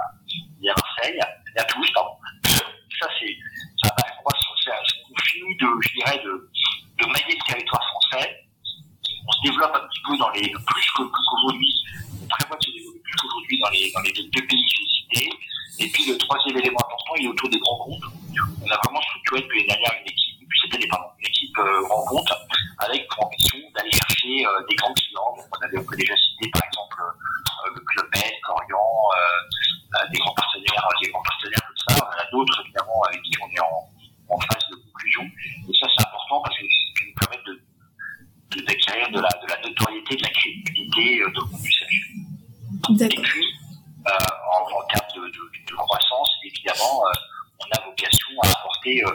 et 0.62 0.68
à 0.68 0.74
Marseille, 0.76 1.20
et 1.56 1.58
à 1.58 1.64
Toulouse, 1.64 1.90
pardon. 1.94 2.12
Ça, 2.44 3.08
c'est, 3.18 3.36
ça 3.82 3.88
va 3.96 4.10
croissance, 4.20 4.60
c'est 4.64 5.02
continue 5.08 5.56
de, 5.56 5.68
je 5.80 5.92
dirais, 5.94 6.18
de, 6.22 6.50
de 7.00 7.06
mailler 7.06 7.38
le 7.40 7.46
territoire 7.46 7.82
français. 7.88 8.44
On 9.28 9.32
se 9.32 9.42
développe 9.42 9.76
un 9.76 9.86
petit 9.86 10.00
peu 10.08 10.16
dans 10.16 10.30
les, 10.30 10.48
plus 10.48 10.90
qu'aujourd'hui, 10.96 11.74
on 12.22 12.26
prévoit 12.26 12.56
de 12.56 12.64
se 12.64 12.70
développer 12.72 13.00
plus 13.00 13.16
qu'aujourd'hui 13.20 13.60
dans 13.60 13.68
les, 13.68 13.92
dans 13.92 14.00
les 14.00 14.12
deux 14.12 14.46
pays 14.46 14.64
que 14.64 14.72
j'ai 14.72 14.88
cités. 14.88 15.30
Et 15.80 15.88
puis 15.90 16.08
le 16.08 16.16
troisième 16.16 16.56
élément 16.56 16.80
important, 16.80 17.12
il 17.20 17.26
est 17.26 17.28
autour 17.28 17.48
des 17.50 17.58
grands 17.58 17.76
comptes. 17.76 18.08
On 18.64 18.70
a 18.70 18.76
vraiment 18.84 19.02
structuré 19.02 19.42
depuis 19.42 19.66
l'année 19.66 19.84
dernière 19.84 20.00
une 20.00 20.10
équipe, 20.10 20.40
depuis 20.40 20.58
cette 20.64 20.74
année, 20.74 20.88
pardon, 20.88 21.12
une 21.20 21.28
équipe 21.28 21.58
euh, 21.58 21.82
grand 21.82 22.04
compte, 22.08 22.32
avec 22.78 23.06
pour 23.08 23.26
ambition 23.26 23.58
d'aller 23.76 23.92
chercher 23.92 24.46
euh, 24.46 24.64
des 24.68 24.76
grands 24.76 24.94
clients. 24.94 25.30
Donc 25.36 25.46
on 25.52 25.60
avait 25.60 25.78
on 25.78 25.84
peut 25.84 25.96
déjà 25.96 26.16
cité 26.16 26.48
par 26.48 26.64
exemple 26.64 26.96
euh, 27.04 27.74
le 27.76 27.80
Club 27.84 28.08
Med, 28.16 28.32
Corian, 28.42 28.88
des 30.10 30.18
grands 30.18 30.34
partenaires, 30.34 30.88
des 31.04 31.10
grands 31.12 31.22
partenaires 31.22 31.62
comme 31.68 31.80
ça. 31.84 32.00
On 32.00 32.08
en 32.08 32.16
a 32.16 32.26
d'autres 32.32 32.64
évidemment 32.64 33.02
avec 33.12 33.20
qui 33.22 33.32
on 33.44 33.48
est 33.52 33.60
en, 33.60 34.34
en 34.34 34.40
phase 34.40 34.64
de 34.72 34.76
conclusion. 34.88 35.24
Et 35.68 35.74
ça 35.76 35.86
c'est 35.92 36.06
important 36.08 36.40
parce 36.40 36.56
que 36.56 36.64
ça 36.64 37.04
nous 37.04 37.14
permet 37.14 37.42
de 37.44 37.60
d'acquérir 38.66 39.08
de, 39.08 39.16
de, 39.16 39.20
la, 39.20 39.28
de 39.28 39.46
la 39.48 39.68
notoriété, 39.68 40.16
de 40.16 40.22
la 40.22 40.30
crédibilité 40.30 41.20
euh, 41.20 41.30
de 41.30 41.40
l'usage. 41.62 41.98
Et 43.00 43.20
puis, 43.20 43.44
euh, 44.06 44.10
en, 44.10 44.78
en, 44.78 44.86
termes 44.86 45.10
de, 45.16 45.20
de, 45.28 45.42
de, 45.68 45.74
croissance, 45.74 46.30
évidemment, 46.44 47.04
euh, 47.06 47.12
on 47.60 47.76
a 47.76 47.84
vocation 47.84 48.28
à 48.42 48.48
apporter 48.48 49.04
euh, 49.04 49.10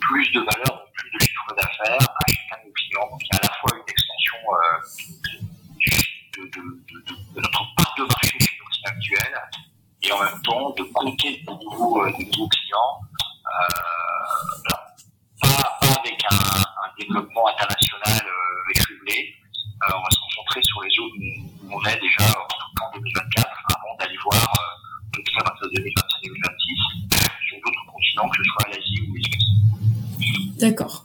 plus 0.00 0.30
de 0.32 0.40
valeur, 0.40 0.86
plus 0.94 1.10
de 1.10 1.18
chiffre 1.20 1.54
d'affaires 1.56 2.00
à 2.00 2.32
chacun 2.32 2.62
de 2.62 2.68
nos 2.68 2.72
clients. 2.72 3.08
Donc, 3.10 3.20
il 3.22 3.28
y 3.32 3.36
a 3.36 3.40
à 3.40 3.42
la 3.42 3.54
fois 3.60 3.70
une 3.76 3.88
extension 3.88 4.38
de, 6.38 7.40
notre 7.40 7.74
part 7.76 7.94
de 7.98 8.04
marché 8.04 8.38
chez 8.40 8.56
nos 8.58 8.68
clients 8.70 8.92
actuels 8.96 9.40
et 10.02 10.12
en 10.12 10.22
même 10.22 10.42
temps 10.42 10.70
de 10.70 10.82
conquête 10.84 11.44
de 11.44 11.52
nouveaux, 11.52 12.06
de 12.06 12.10
nouveaux 12.12 12.48
clients. 12.48 13.00
Pas, 15.40 15.78
pas, 15.80 16.00
avec 16.00 16.24
un, 16.30 16.36
un 16.36 16.90
développement 16.98 17.48
international 17.48 18.24
échevelé. 18.70 19.34
Euh, 19.88 19.92
on 19.94 20.02
va 20.02 20.10
se 20.10 20.18
concentrer 20.20 20.62
sur 20.62 20.82
les 20.82 20.90
zones 20.90 21.50
où 21.62 21.78
on 21.78 21.84
est 21.84 22.00
déjà 22.00 22.17
en 22.28 22.98
2024 22.98 23.48
avant 23.74 23.96
d'aller 23.98 24.16
voir 24.24 24.52
euh, 25.16 25.20
2025-2026 25.20 27.18
sur 27.48 27.56
d'autres 27.64 27.86
continents, 27.92 28.28
que 28.28 28.36
ce 28.36 28.44
soit 28.44 28.68
l'Asie 28.68 29.00
ou 29.08 29.14
les 29.14 30.60
D'accord. 30.60 31.04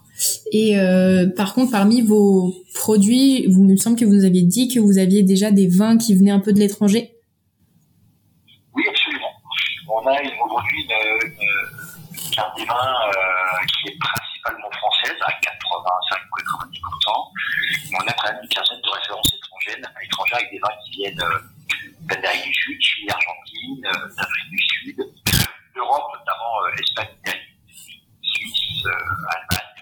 Et 0.51 0.79
euh, 0.79 1.27
par 1.35 1.53
contre, 1.53 1.71
parmi 1.71 2.01
vos 2.01 2.53
produits, 2.73 3.47
vous 3.47 3.63
me 3.63 3.75
semble 3.75 3.95
que 3.97 4.05
vous 4.05 4.13
nous 4.13 4.25
aviez 4.25 4.43
dit 4.43 4.67
que 4.67 4.79
vous 4.79 4.97
aviez 4.97 5.23
déjà 5.23 5.51
des 5.51 5.67
vins 5.67 5.97
qui 5.97 6.15
venaient 6.15 6.31
un 6.31 6.39
peu 6.39 6.53
de 6.53 6.59
l'étranger. 6.59 7.11
Oui, 8.75 8.83
absolument. 8.89 9.31
On 9.87 10.07
a 10.07 10.13
aujourd'hui 10.13 10.83
une, 10.83 12.31
carte 12.31 12.57
des 12.57 12.65
vins 12.65 12.73
euh, 12.73 13.11
qui 13.67 13.89
est 13.91 13.97
principalement 13.99 14.71
française 14.71 15.17
à 15.21 15.31
85 15.41 16.17
90%. 16.43 17.33
On 17.93 18.07
a 18.07 18.13
quand 18.13 18.27
même 18.27 18.39
une 18.41 18.49
références 18.49 18.72
avec 20.33 20.51
des 20.51 20.59
vins 20.59 20.75
qui 20.83 20.91
viennent 20.97 21.21
euh, 21.21 22.07
d'Amérique 22.07 22.43
du 22.43 22.53
Sud, 22.53 22.77
Chili, 22.81 23.07
Argentine, 23.09 23.85
euh, 23.85 24.15
d'Afrique 24.17 24.49
du 24.49 24.57
Sud, 24.59 24.97
d'Europe, 25.75 26.11
notamment 26.19 26.53
euh, 26.65 26.81
Espagne, 26.81 27.07
Italie, 27.21 27.39
Suisse, 28.21 28.83
Allemagne, 28.85 29.73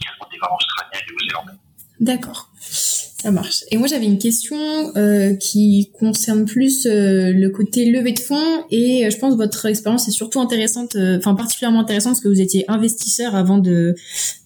également 0.00 0.28
des 0.30 0.38
vins 0.38 0.54
australiens 0.56 1.00
et 1.00 1.10
néo-zélandais. 1.10 1.58
D'accord. 2.00 2.50
Ça 2.60 3.30
marche. 3.30 3.62
Et 3.70 3.76
moi, 3.76 3.86
j'avais 3.86 4.06
une 4.06 4.18
question 4.18 4.58
euh, 4.96 5.36
qui 5.36 5.92
concerne 5.96 6.44
plus 6.44 6.86
euh, 6.86 7.32
le 7.32 7.50
côté 7.50 7.88
levée 7.88 8.10
de 8.10 8.18
fonds 8.18 8.64
et 8.72 9.06
euh, 9.06 9.10
je 9.10 9.18
pense 9.18 9.34
que 9.34 9.38
votre 9.38 9.66
expérience 9.66 10.08
est 10.08 10.12
surtout 10.12 10.40
intéressante, 10.40 10.96
enfin 10.96 11.36
particulièrement 11.36 11.80
intéressante 11.80 12.14
parce 12.14 12.20
que 12.20 12.28
vous 12.28 12.40
étiez 12.40 12.64
investisseur 12.68 13.36
avant 13.36 13.58
de 13.58 13.94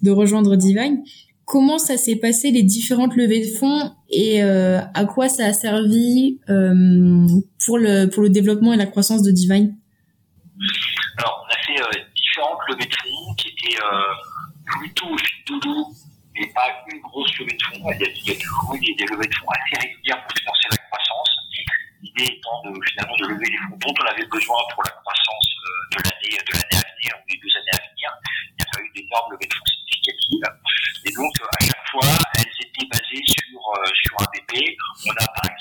rejoindre 0.07 0.57
Divine. 0.57 1.03
Comment 1.47 1.79
ça 1.79 1.97
s'est 1.97 2.17
passé 2.17 2.51
les 2.51 2.65
différentes 2.65 3.17
levées 3.17 3.47
de 3.47 3.57
fonds 3.57 3.93
et 4.11 4.43
à 4.43 5.05
quoi 5.05 5.29
ça 5.29 5.47
a 5.47 5.53
servi 5.53 6.39
pour 6.47 7.79
le 7.79 8.07
pour 8.07 8.23
le 8.23 8.31
développement 8.31 8.73
et 8.73 8.77
la 8.77 8.87
croissance 8.87 9.23
de 9.23 9.31
Divine? 9.31 9.77
Alors, 11.19 11.47
on 11.47 11.53
a 11.53 11.57
fait 11.59 12.07
différentes 12.15 12.59
levées 12.69 12.87
de 12.87 12.95
fonds 12.95 13.35
qui 13.37 13.49
étaient 13.49 13.79
plutôt 14.67 15.07
au 15.07 15.19
fil 15.19 15.37
et 16.39 16.47
pas 16.53 16.69
une 16.93 17.01
grosse 17.01 17.33
levée 17.39 17.57
de 17.57 17.63
fonds. 17.65 17.91
Il 17.93 18.01
y 18.01 18.05
a, 18.05 18.11
il 18.13 18.29
y 18.29 18.33
a 18.33 18.37
toujours 18.37 18.75
eu 18.75 18.81
des, 18.81 19.07
levées 19.07 19.29
de 19.29 19.35
fonds 19.35 19.49
assez 19.57 19.77
régulières 19.81 20.21
pour 20.23 20.33
financer 20.37 20.69
la 20.71 20.77
croissance. 20.89 21.31
L'idée 22.03 22.37
étant 22.37 22.61
de, 22.65 22.73
finalement 22.93 23.17
de 23.17 23.27
lever 23.33 23.49
les 23.49 23.57
fonds 23.57 23.79
dont 23.81 23.95
on 23.97 24.07
avait 24.07 24.27
besoin 24.27 24.59
pour 24.75 24.83
la 24.85 24.93
croissance 25.01 25.49
de 25.93 25.99
l'année 26.05 26.37
de 26.37 26.53
l'année 26.53 26.77
à 26.77 26.85
venir 26.93 27.11
ou 27.17 27.25
des 27.25 27.39
deux 27.41 27.53
années 27.57 27.77
à 27.77 27.83
venir. 27.89 28.09
Il 28.53 28.57
n'y 28.61 28.65
a 28.65 28.69
pas 28.69 28.81
eu 28.85 28.91
d'énormes 28.95 29.33
levées 29.33 29.49
de 29.49 29.55
fonds. 29.55 29.76
Et 30.09 31.13
donc, 31.15 31.33
à 31.41 31.65
chaque 31.65 31.89
fois, 31.91 32.19
elles 32.39 32.67
étaient 32.67 32.87
basées 32.87 33.25
sur, 33.27 33.59
euh, 33.59 33.91
sur 34.03 34.17
ABP. 34.23 34.77
On 35.07 35.13
a 35.13 35.27
par 35.27 35.56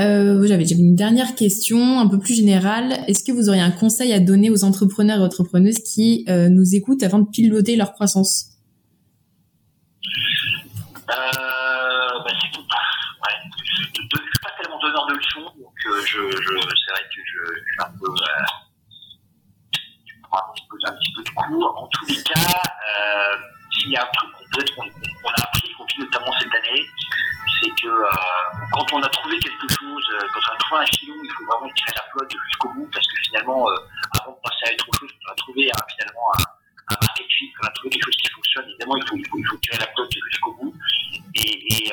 euh, 0.00 0.46
j'avais 0.46 0.64
une 0.64 0.94
dernière 0.94 1.34
question, 1.34 1.98
un 1.98 2.08
peu 2.08 2.18
plus 2.18 2.34
générale. 2.34 3.04
Est-ce 3.06 3.22
que 3.22 3.32
vous 3.32 3.48
auriez 3.48 3.60
un 3.60 3.70
conseil 3.70 4.12
à 4.12 4.20
donner 4.20 4.50
aux 4.50 4.64
entrepreneurs 4.64 5.18
et 5.18 5.22
entrepreneuses 5.22 5.80
qui 5.80 6.24
euh, 6.28 6.48
nous 6.48 6.74
écoutent 6.74 7.02
avant 7.02 7.18
de 7.18 7.28
piloter 7.28 7.76
leur 7.76 7.92
croissance? 7.92 8.46
Euh, 11.10 11.12
bah, 11.12 12.30
c'est. 12.40 12.48
Je 13.72 13.82
ne 13.82 14.22
suis 14.22 14.40
pas 14.42 14.50
tellement 14.60 14.80
donneur 14.80 15.06
de 15.06 15.14
leçons, 15.14 15.44
donc 15.58 15.74
je, 15.84 16.20
c'est 16.30 16.92
vrai 16.92 17.02
que 17.04 17.20
je, 17.24 17.60
suis 17.60 17.80
un 17.80 17.92
peu, 17.98 18.10
un 20.32 20.52
petit 20.52 20.64
peu, 20.68 20.76
un 20.86 20.92
petit 20.92 21.12
peu 21.14 21.22
de 21.22 21.28
cours. 21.30 21.74
En 21.76 21.86
tous 21.88 22.06
les 22.06 22.22
cas, 22.22 22.62
s'il 23.72 23.90
y 23.92 23.96
a 23.96 24.02
un 24.02 24.08
truc 24.12 24.74
qu'on 24.74 24.82
on 24.82 25.28
a 25.28 25.44
appris, 25.44 25.59
notamment 25.98 26.32
cette 26.38 26.54
année, 26.54 26.86
c'est 27.62 27.70
que 27.70 27.88
euh, 27.88 28.10
quand 28.72 28.92
on 28.92 29.02
a 29.02 29.08
trouvé 29.08 29.38
quelque 29.38 29.68
chose, 29.68 30.04
euh, 30.14 30.26
quand 30.32 30.40
on 30.50 30.54
a 30.54 30.58
trouvé 30.58 30.82
un 30.82 30.86
filon, 30.86 31.14
il 31.22 31.30
faut 31.32 31.44
vraiment 31.44 31.72
tirer 31.74 31.92
la 31.96 32.02
flotte 32.10 32.32
jusqu'au 32.46 32.68
bout, 32.70 32.88
parce 32.92 33.06
que 33.06 33.22
finalement, 33.22 33.68
euh, 33.68 33.74
avant 34.20 34.32
de 34.32 34.40
passer 34.42 34.70
à 34.70 34.72
autre 34.72 34.98
chose, 34.98 35.10
on 35.26 35.32
a 35.32 35.34
trouvé 35.34 35.70
hein, 35.70 35.84
finalement 35.96 36.26
un, 36.38 36.94
un 36.94 36.96
market 37.00 37.26
fit, 37.26 37.52
on 37.62 37.66
a 37.66 37.70
trouvé 37.70 37.90
quelque 37.90 38.04
chose 38.04 38.16
qui 38.16 38.30
fonctionne, 38.32 38.68
évidemment, 38.68 38.96
il 38.96 39.06
faut, 39.26 39.56
tirer 39.58 39.78
la 39.78 39.86
flotte 39.92 40.12
jusqu'au 40.12 40.54
bout. 40.54 40.74
Et, 41.34 41.92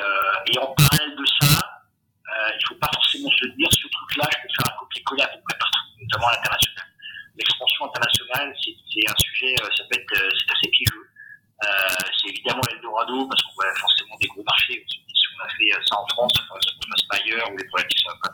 en 0.60 0.74
parallèle 0.74 1.16
de 1.16 1.26
ça, 1.40 1.82
il 2.28 2.58
ne 2.58 2.68
faut 2.68 2.76
pas 2.76 2.90
forcément 2.94 3.30
se 3.30 3.46
dire 3.46 3.70
ce 3.72 3.88
truc-là, 3.88 4.28
je 4.32 4.38
peux 4.42 4.54
faire 4.58 4.74
un 4.74 4.80
copier-coller 4.80 5.24
à 5.24 5.28
peu 5.28 5.40
près 5.48 5.58
partout, 5.58 5.86
notamment 6.02 6.28
à 6.28 6.36
l'international. 6.36 6.86
L'expansion 7.38 7.86
internationale, 7.86 8.56
c'est 8.64 9.06
un 9.08 9.16
sujet, 9.18 9.56
ça 9.78 9.84
peut 9.90 10.00
être, 10.00 10.14
c'est 10.14 10.52
assez 10.52 10.70
piégeux. 10.70 11.07
Euh, 11.68 11.72
c'est 12.22 12.30
évidemment 12.30 12.62
l'Eldorado 12.72 13.28
parce 13.28 13.42
qu'on 13.44 13.54
voit 13.56 13.76
forcément 13.76 14.16
des 14.22 14.28
gros 14.28 14.44
marchés. 14.44 14.86
Si 14.88 15.24
on 15.36 15.44
a 15.44 15.50
fait 15.50 15.86
ça 15.90 16.00
en 16.00 16.08
France, 16.08 16.32
par 16.48 16.58
on 16.58 16.90
fasse 16.92 17.06
pas 17.10 17.18
ailleurs 17.18 17.52
ou 17.52 17.58
les 17.58 17.66
problématiques 17.66 18.00
sont 18.00 18.18
pas 18.24 18.32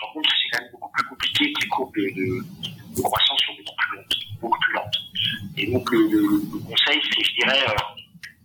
rend 0.00 0.12
compte 0.12 0.26
que 0.26 0.32
c'est 0.32 0.48
quand 0.50 0.62
même 0.62 0.72
beaucoup 0.72 0.92
plus 0.92 1.04
compliqué, 1.08 1.52
que 1.52 1.60
les 1.62 1.68
courbes 1.68 1.94
de, 1.94 3.02
croissance 3.02 3.40
sont 3.46 3.54
beaucoup 3.54 3.76
plus 3.76 3.96
lentes, 3.96 4.16
beaucoup 4.40 4.58
plus 4.58 4.72
lentes. 4.74 4.98
Et 5.56 5.66
donc 5.72 5.90
le, 5.90 6.60
conseil, 6.66 7.00
c'est, 7.00 7.24
je 7.24 7.34
dirais, 7.40 7.62
euh, 7.68 7.74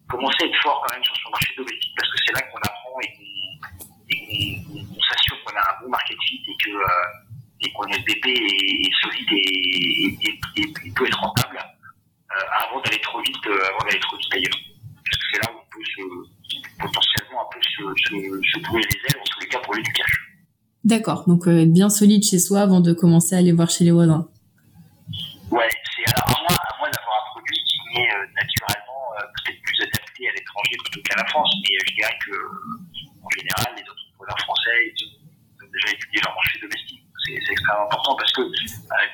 commencer 0.07 0.43
à 0.43 0.45
être 0.45 0.61
fort 0.61 0.83
quand 0.85 0.93
même 0.93 1.03
sur 1.03 1.15
son 1.17 1.29
marché 1.31 1.53
domestique 1.57 1.93
parce 1.97 2.09
que 2.11 2.17
c'est 2.25 2.33
là 2.33 2.41
qu'on 2.43 2.59
apprend 2.59 2.99
et 3.01 3.09
qu'on, 3.15 4.83
qu'on 4.93 5.01
s'assure 5.01 5.43
qu'on 5.43 5.55
a 5.55 5.59
un 5.59 5.83
bon 5.83 5.89
market 5.89 6.17
fit 6.23 6.43
et 6.47 6.55
que 6.63 6.69
euh, 6.69 7.63
et 7.63 7.71
qu'on 7.73 7.87
SBP 7.87 8.25
est, 8.25 8.87
est 8.87 9.01
solide 9.01 9.31
et, 9.31 10.17
et, 10.25 10.39
et, 10.57 10.73
et 10.85 10.91
peut 10.95 11.05
être 11.05 11.19
rentable 11.19 11.59
euh, 12.31 12.63
avant 12.63 12.81
d'aller 12.81 12.99
trop 13.01 13.21
vite, 13.21 13.45
euh, 13.45 13.67
avant 13.69 13.85
d'aller 13.85 13.99
trop 13.99 14.17
vite 14.17 14.33
ailleurs. 14.33 14.59
Parce 15.05 15.17
que 15.17 15.25
c'est 15.31 15.39
là 15.41 15.53
où 15.53 15.57
on 15.59 15.69
peut 15.69 15.85
se, 15.85 16.81
potentiellement 16.81 17.41
un 17.41 17.49
peu 17.53 17.61
se, 17.61 17.83
se, 18.03 18.51
se 18.51 18.59
trouver 18.63 18.81
les 18.81 18.95
ailes, 18.95 19.19
en 19.19 19.23
tous 19.23 19.39
les 19.41 19.47
cas 19.47 19.59
pour 19.59 19.75
les 19.75 19.83
du 19.83 19.93
cash. 19.93 20.31
D'accord, 20.91 21.23
donc 21.23 21.47
euh, 21.47 21.63
être 21.63 21.71
bien 21.71 21.87
solide 21.87 22.19
chez 22.19 22.35
soi 22.37 22.67
avant 22.67 22.81
de 22.81 22.91
commencer 22.91 23.33
à 23.33 23.39
aller 23.39 23.55
voir 23.55 23.69
chez 23.71 23.87
les 23.87 23.95
voisins. 23.95 24.27
Ouais, 25.47 25.71
c'est 25.87 26.03
alors 26.03 26.27
à 26.27 26.75
moins 26.83 26.91
d'avoir 26.91 27.15
un 27.15 27.31
produit 27.31 27.63
qui 27.63 27.79
est 27.95 28.11
euh, 28.11 28.27
naturellement 28.35 28.99
euh, 29.15 29.23
peut-être 29.39 29.61
plus 29.63 29.79
adapté 29.87 30.27
à 30.27 30.35
l'étranger 30.35 30.75
plutôt 30.83 30.99
qu'à 31.07 31.15
la 31.15 31.23
France, 31.31 31.47
mais 31.63 31.79
je 31.87 31.95
dirais 31.95 32.17
que 32.27 32.35
en 33.23 33.31
général, 33.39 33.71
les 33.79 33.87
entrepreneurs 33.87 34.39
français 34.43 34.91
ils 34.91 35.63
ont 35.63 35.71
déjà 35.71 35.95
étudié 35.95 36.19
leur 36.27 36.35
marché 36.35 36.59
domestique. 36.59 37.07
C'est 37.23 37.39
extrêmement 37.39 37.87
important 37.87 38.13
parce 38.19 38.31
que 38.35 38.43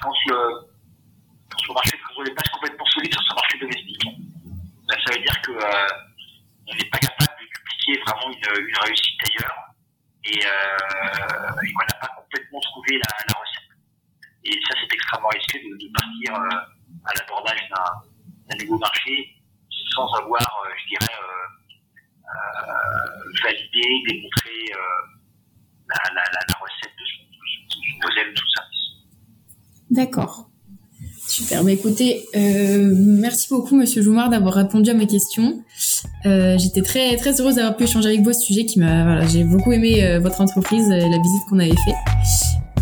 quand 0.02 0.18
le, 0.34 0.42
le 0.66 1.74
marché 1.78 1.94
n'est 1.94 2.34
pas 2.34 2.50
complètement 2.58 2.90
solide 2.90 3.14
sur 3.14 3.22
son 3.22 3.36
marché 3.38 3.56
domestique, 3.62 4.02
ben, 4.02 4.98
ça 5.06 5.14
veut 5.14 5.22
dire 5.22 5.38
que 5.46 5.54
on 5.54 6.74
n'est 6.74 6.90
pas 6.90 6.98
capable 7.06 7.38
de 7.38 7.46
dupliquer 7.46 8.02
vraiment 8.02 8.34
une 8.34 8.78
réussite 8.82 9.22
ailleurs 9.30 9.67
et, 10.28 10.46
euh, 10.46 10.50
qu'on 11.76 11.86
n'a 11.86 12.00
pas 12.00 12.12
complètement 12.16 12.60
trouvé 12.60 13.00
la, 13.00 13.34
recette. 13.34 13.72
Et 14.44 14.54
ça, 14.68 14.76
c'est 14.80 14.94
extrêmement 14.94 15.30
risqué 15.30 15.60
de, 15.60 15.92
partir 15.94 16.36
euh, 16.36 17.06
à 17.06 17.14
l'abordage 17.18 17.70
d'un 17.70 18.58
nouveau 18.64 18.78
marché 18.78 19.36
sans 19.94 20.08
avoir, 20.20 20.64
euh, 20.66 20.70
je 20.78 20.88
dirais, 20.90 21.14
validé, 23.44 24.04
démontré 24.08 24.56
la, 25.90 26.56
recette 26.60 26.94
de 27.00 27.06
son, 27.06 27.24
de 27.24 27.38
son 27.70 28.08
modèle 28.08 28.34
service. 28.56 28.88
D'accord. 29.90 30.50
Super. 31.28 31.64
Bah, 31.64 31.72
écoutez, 31.72 32.26
euh, 32.36 32.94
merci 32.96 33.48
beaucoup, 33.50 33.76
Monsieur 33.76 34.02
Joumard, 34.02 34.30
d'avoir 34.30 34.54
répondu 34.56 34.90
à 34.90 34.94
mes 34.94 35.08
questions. 35.08 35.64
Euh, 36.28 36.58
J'étais 36.58 36.82
très 36.82 37.16
très 37.16 37.40
heureuse 37.40 37.56
d'avoir 37.56 37.78
pu 37.78 37.86
échanger 37.86 38.10
avec 38.10 38.22
vous 38.22 38.34
ce 38.34 38.42
sujet 38.42 38.66
qui 38.66 38.80
m'a. 38.80 39.04
Voilà, 39.04 39.26
j'ai 39.28 39.46
beaucoup 39.46 39.72
aimé 39.72 40.04
euh, 40.04 40.20
votre 40.20 40.42
entreprise 40.42 40.90
et 40.92 41.00
la 41.00 41.18
visite 41.18 41.42
qu'on 41.50 41.60
avait 41.60 41.70
fait. 41.70 41.96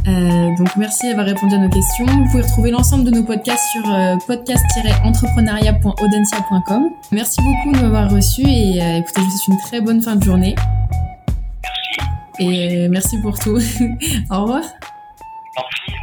Euh, 0.08 0.56
donc 0.58 0.70
merci 0.78 1.08
d'avoir 1.08 1.26
répondu 1.26 1.56
à 1.56 1.58
nos 1.58 1.70
questions. 1.70 2.06
Vous 2.06 2.26
pouvez 2.32 2.44
retrouver 2.44 2.70
l'ensemble 2.72 3.04
de 3.06 3.12
nos 3.12 3.24
podcasts 3.24 3.66
sur 3.72 3.82
podcast-entrepreneuriat.audencia.com. 4.28 6.90
Merci 7.12 7.42
beaucoup 7.42 7.72
de 7.76 7.82
m'avoir 7.82 8.12
reçu 8.12 8.44
et 8.44 8.78
écoutez, 8.98 9.22
je 9.22 9.22
vous 9.22 9.32
souhaite 9.32 9.48
une 9.48 9.58
très 9.68 9.82
bonne 9.82 10.00
fin 10.02 10.16
de 10.16 10.24
journée. 10.24 10.56
Merci. 11.64 11.98
Et 12.40 12.88
merci 12.90 13.18
pour 13.22 13.38
tout. 13.40 13.58
Au 14.32 14.42
revoir. 14.44 14.62
Merci. 15.56 15.95